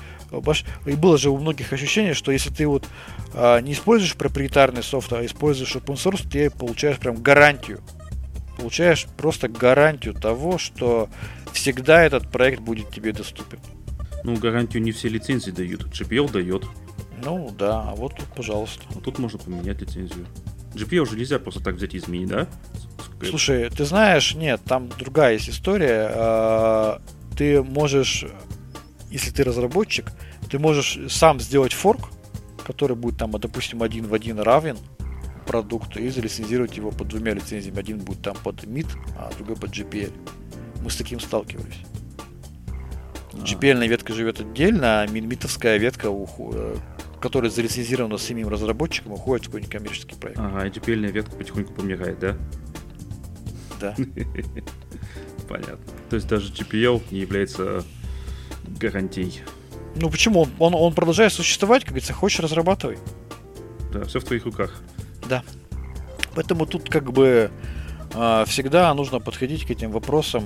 [0.87, 2.87] и было же у многих ощущение, что если ты вот
[3.35, 7.81] а, не используешь проприетарный софт, а используешь open source, ты получаешь прям гарантию.
[8.57, 11.09] Получаешь просто гарантию того, что
[11.53, 13.59] всегда этот проект будет тебе доступен.
[14.23, 15.85] Ну, гарантию не все лицензии дают.
[15.87, 16.65] GPL дает.
[17.25, 18.83] Ну, да, а вот тут, пожалуйста.
[18.95, 20.27] А тут можно поменять лицензию.
[20.75, 22.47] GPL уже нельзя просто так взять и изменить, да?
[23.23, 27.01] Слушай, ты знаешь, нет, там другая есть история.
[27.41, 28.27] А, ты можешь,
[29.11, 30.13] если ты разработчик,
[30.51, 32.11] ты можешь сам сделать форк,
[32.67, 34.77] который будет там, допустим, один в один равен
[35.47, 37.79] продукту и залицензировать его под двумя лицензиями.
[37.79, 40.13] Один будет там под MIT, а другой под GPL.
[40.83, 41.79] Мы с таким сталкивались.
[43.33, 46.77] GPL ветка живет отдельно, а митовская ветка, э,
[47.23, 50.39] которая зарецензирована самим разработчиком, уходит в какой-нибудь коммерческий проект.
[50.39, 52.37] Ага, и GPL ветка потихоньку помирает, да?
[53.81, 53.97] Да.
[55.51, 55.79] Понятно.
[56.09, 57.85] То есть даже GPL не является
[58.79, 59.43] гарантией.
[59.97, 60.47] Ну почему?
[60.61, 62.99] Он, он, продолжает существовать, как говорится, хочешь разрабатывай.
[63.93, 64.81] Да, все в твоих руках.
[65.29, 65.43] Да.
[66.37, 67.51] Поэтому тут как бы
[68.15, 70.45] э, всегда нужно подходить к этим вопросам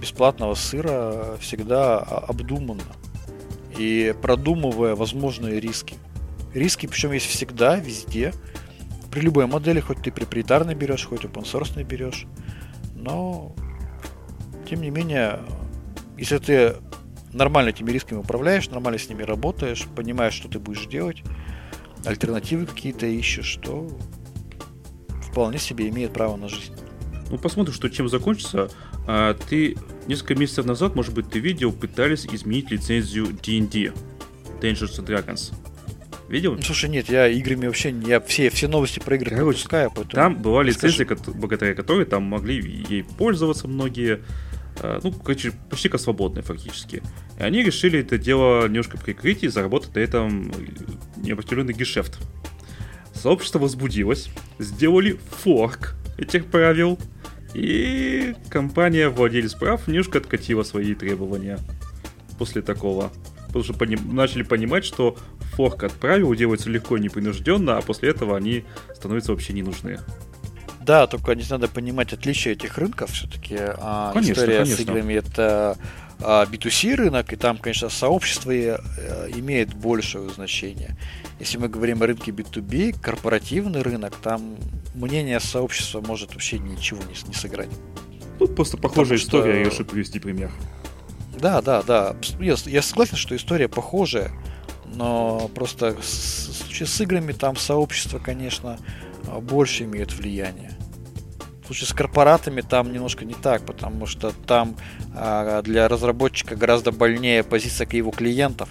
[0.00, 2.82] бесплатного сыра всегда обдуманно
[3.78, 5.94] и продумывая возможные риски.
[6.52, 8.34] Риски, причем есть всегда, везде.
[9.12, 12.26] При любой модели, хоть ты проприетарный берешь, хоть open source берешь.
[12.96, 13.54] Но,
[14.68, 15.40] тем не менее,
[16.16, 16.76] если ты
[17.32, 21.22] нормально этими рисками управляешь, нормально с ними работаешь, понимаешь, что ты будешь делать,
[22.04, 23.88] альтернативы какие-то ищешь, то
[25.30, 26.74] вполне себе имеет право на жизнь.
[27.30, 28.70] Ну, посмотрим, что чем закончится.
[29.06, 33.92] А, ты несколько месяцев назад, может быть, ты видел, пытались изменить лицензию D&D,
[34.60, 35.54] Dungeons and Dragons.
[36.28, 36.54] Видел?
[36.54, 40.10] Ну, слушай, нет, я играми вообще, я все, все новости про игры Короче, пропускаю, поэтому...
[40.10, 41.32] Там была лицензия, Скажи.
[41.34, 42.56] благодаря которой там могли
[42.88, 44.22] ей пользоваться многие,
[45.02, 47.02] ну, короче, почти как свободные фактически.
[47.38, 50.52] И они решили это дело немножко прикрыть и заработать на этом
[51.16, 52.18] неопределенный гешефт.
[53.14, 54.28] Сообщество возбудилось,
[54.58, 56.98] сделали форк этих правил,
[57.54, 61.58] и компания владелец прав немножко откатила свои требования
[62.38, 63.12] после такого.
[63.46, 65.16] Потому что пони- начали понимать, что
[65.54, 68.64] форк от правил делается легко и непринужденно, а после этого они
[68.94, 69.98] становятся вообще не нужны.
[70.84, 73.56] Да, только здесь надо понимать отличие этих рынков все-таки.
[73.58, 74.76] А, Конечно, история конечно.
[74.76, 75.76] с играми это
[76.20, 78.76] а, B2C рынок, и там, конечно, сообщество э,
[79.36, 80.96] имеет большее значение.
[81.40, 84.56] Если мы говорим о рынке B2B, корпоративный рынок, там
[84.94, 87.70] мнение сообщества может вообще ничего не, не сыграть.
[88.38, 90.50] Тут просто похожая Потому что- история, я решил привести пример.
[91.38, 92.16] Да, да, да.
[92.40, 94.30] Я, я согласен, что история похожая,
[94.94, 98.78] но просто с- в случае с играми там сообщество, конечно, а,
[99.40, 100.72] больше имеет влияние.
[101.62, 104.76] В случае с корпоратами там немножко не так, потому что там
[105.14, 108.68] а, для разработчика гораздо больнее позиция его клиентов,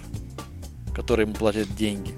[0.94, 2.14] которые ему платят деньги.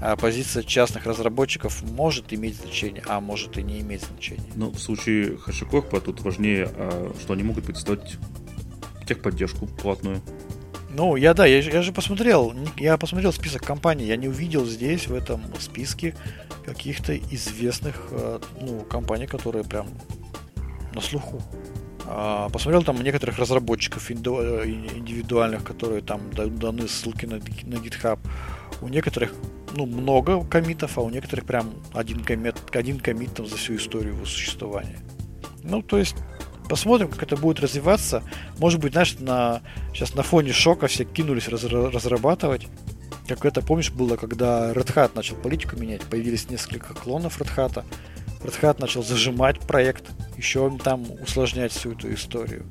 [0.00, 4.50] А позиция частных разработчиков может иметь значение, а может и не иметь значения.
[4.54, 8.18] Но в случае HashiCorp тут важнее, а, что они могут предоставить
[9.06, 10.20] техподдержку платную.
[10.96, 15.08] Ну, я да, я, я же посмотрел, я посмотрел список компаний, я не увидел здесь
[15.08, 16.14] в этом списке
[16.64, 19.88] каких-то известных э, ну, компаний, которые прям
[20.94, 21.42] на слуху.
[22.06, 28.20] А, посмотрел там некоторых разработчиков э, индивидуальных, которые там да- даны ссылки на, на GitHub.
[28.80, 29.32] У некоторых
[29.74, 34.14] ну, много комитов, а у некоторых прям один комит, один комит там за всю историю
[34.14, 34.98] его существования.
[35.64, 36.16] Ну, то есть,
[36.68, 38.22] посмотрим, как это будет развиваться.
[38.58, 39.62] Может быть, знаешь, на,
[39.92, 42.66] сейчас на фоне шока все кинулись раз- разрабатывать.
[43.26, 47.84] Как это, помнишь, было, когда Red Hat начал политику менять, появились несколько клонов Red Hat.
[48.42, 50.04] Red Hat начал зажимать проект,
[50.36, 52.64] еще там усложнять всю эту историю.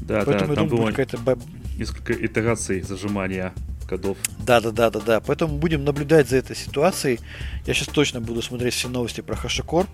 [0.00, 1.38] Да, Поэтому, да, я там думаю, было какая-то
[1.76, 3.52] несколько итераций зажимания
[3.86, 4.16] кодов.
[4.38, 5.20] Да, да, да, да, да.
[5.20, 7.20] Поэтому будем наблюдать за этой ситуацией.
[7.66, 9.88] Я сейчас точно буду смотреть все новости про HashiCorp.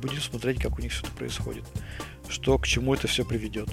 [0.00, 1.64] Будем смотреть, как у них все это происходит.
[2.28, 3.68] Что к чему это все приведет.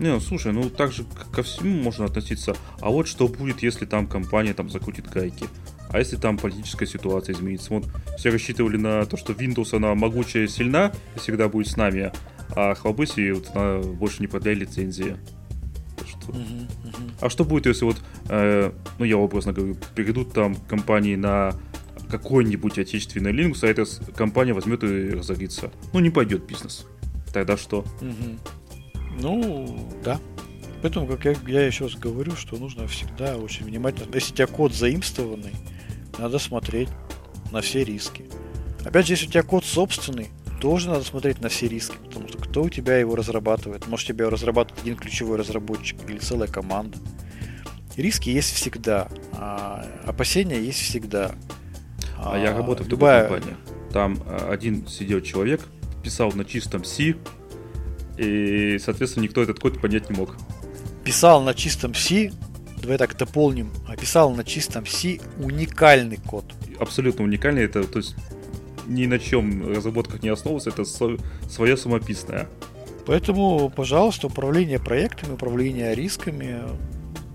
[0.00, 2.56] Не, ну слушай, ну так же ко всему можно относиться.
[2.80, 5.46] А вот что будет, если там компания там закрутит гайки?
[5.90, 7.74] А если там политическая ситуация изменится?
[7.74, 7.86] Вот
[8.18, 12.10] все рассчитывали на то, что Windows она могучая и сильна и всегда будет с нами,
[12.56, 15.16] а Хлобыси вот она больше не продляет лицензии.
[16.06, 17.10] Что- Мгм, мгм.
[17.20, 21.52] А что будет, если вот, э, ну я образно говорю, перейдут там компании на
[22.10, 23.84] какой-нибудь отечественный Linux, а эта
[24.14, 25.70] компания возьмет и разорится?
[25.92, 26.86] Ну не пойдет бизнес.
[27.32, 27.84] Тогда что?
[28.00, 28.38] Мгм.
[29.20, 30.20] Ну, да.
[30.82, 34.12] Поэтому, как я, я еще раз говорю, что нужно всегда очень внимательно.
[34.14, 35.52] Если у тебя код заимствованный,
[36.18, 36.88] надо смотреть
[37.52, 38.24] на все риски.
[38.84, 40.28] Опять же, если у тебя код собственный,
[40.60, 43.86] тоже надо смотреть на все риски, потому что кто у тебя его разрабатывает?
[43.86, 46.98] Может, тебя разрабатывает один ключевой разработчик или целая команда.
[47.96, 51.32] Риски есть всегда, а опасения есть всегда.
[52.18, 53.56] А я работаю в любая- компании.
[53.92, 55.60] Там а, один сидел человек,
[56.02, 57.16] писал на чистом C,
[58.18, 60.36] и, соответственно, никто этот код понять не мог.
[61.04, 62.32] писал на чистом C,
[62.80, 66.44] давай так дополним, а писал на чистом C уникальный код.
[66.78, 68.14] Абсолютно уникальный, это, то есть,
[68.86, 72.48] ни на чем разработках не основывается, это свое самописное.
[73.06, 76.60] Поэтому, пожалуйста, управление проектами, управление рисками,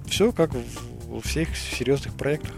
[0.08, 2.52] все как в- всех серьезных проектах.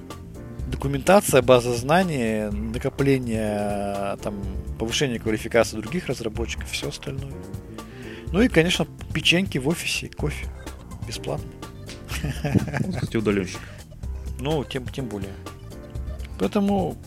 [0.72, 4.39] Документация, база знаний, накопление, там,
[4.78, 7.34] повышение квалификации других разработчиков, все остальное.
[8.32, 10.47] Ну и, конечно, печеньки в офисе, кофе.
[11.07, 11.49] Бесплатно.
[12.84, 13.59] Он, кстати, удаленщик.
[14.39, 15.34] Ну, тем, тем более.
[16.38, 16.97] Поэтому,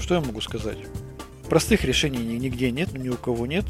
[0.00, 0.78] что я могу сказать?
[1.48, 3.64] Простых решений ни- нигде нет, ни у кого нет.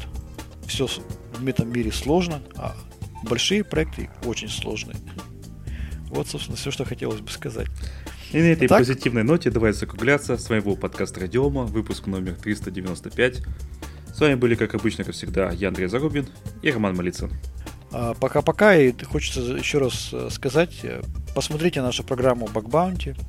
[0.65, 2.75] Все в этом мире сложно, а
[3.23, 4.97] большие проекты очень сложные.
[6.07, 7.67] Вот, собственно, все, что хотелось бы сказать.
[8.31, 8.79] И на этой Так.
[8.79, 10.37] позитивной ноте давайте закругляться.
[10.37, 13.41] С вами был подкаст Радиома, выпуск номер 395.
[14.13, 16.27] С вами были, как обычно, как всегда, я Андрей Зарубин
[16.61, 17.31] и Роман Малицын.
[17.91, 21.01] А, Пока-пока, и хочется еще раз э, сказать, э,
[21.33, 23.19] посмотрите нашу программу Bounty,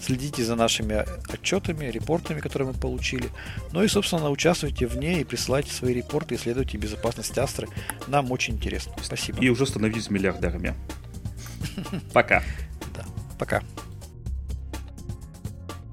[0.00, 3.28] следите за нашими отчетами, репортами, которые мы получили.
[3.72, 7.68] Ну и, собственно, участвуйте в ней и присылайте свои репорты, исследуйте безопасность Астры.
[8.06, 8.94] Нам очень интересно.
[9.02, 9.38] Спасибо.
[9.42, 10.74] И уже становитесь миллиардерами.
[12.14, 12.42] Пока.
[12.94, 13.04] Да.
[13.38, 13.62] Пока.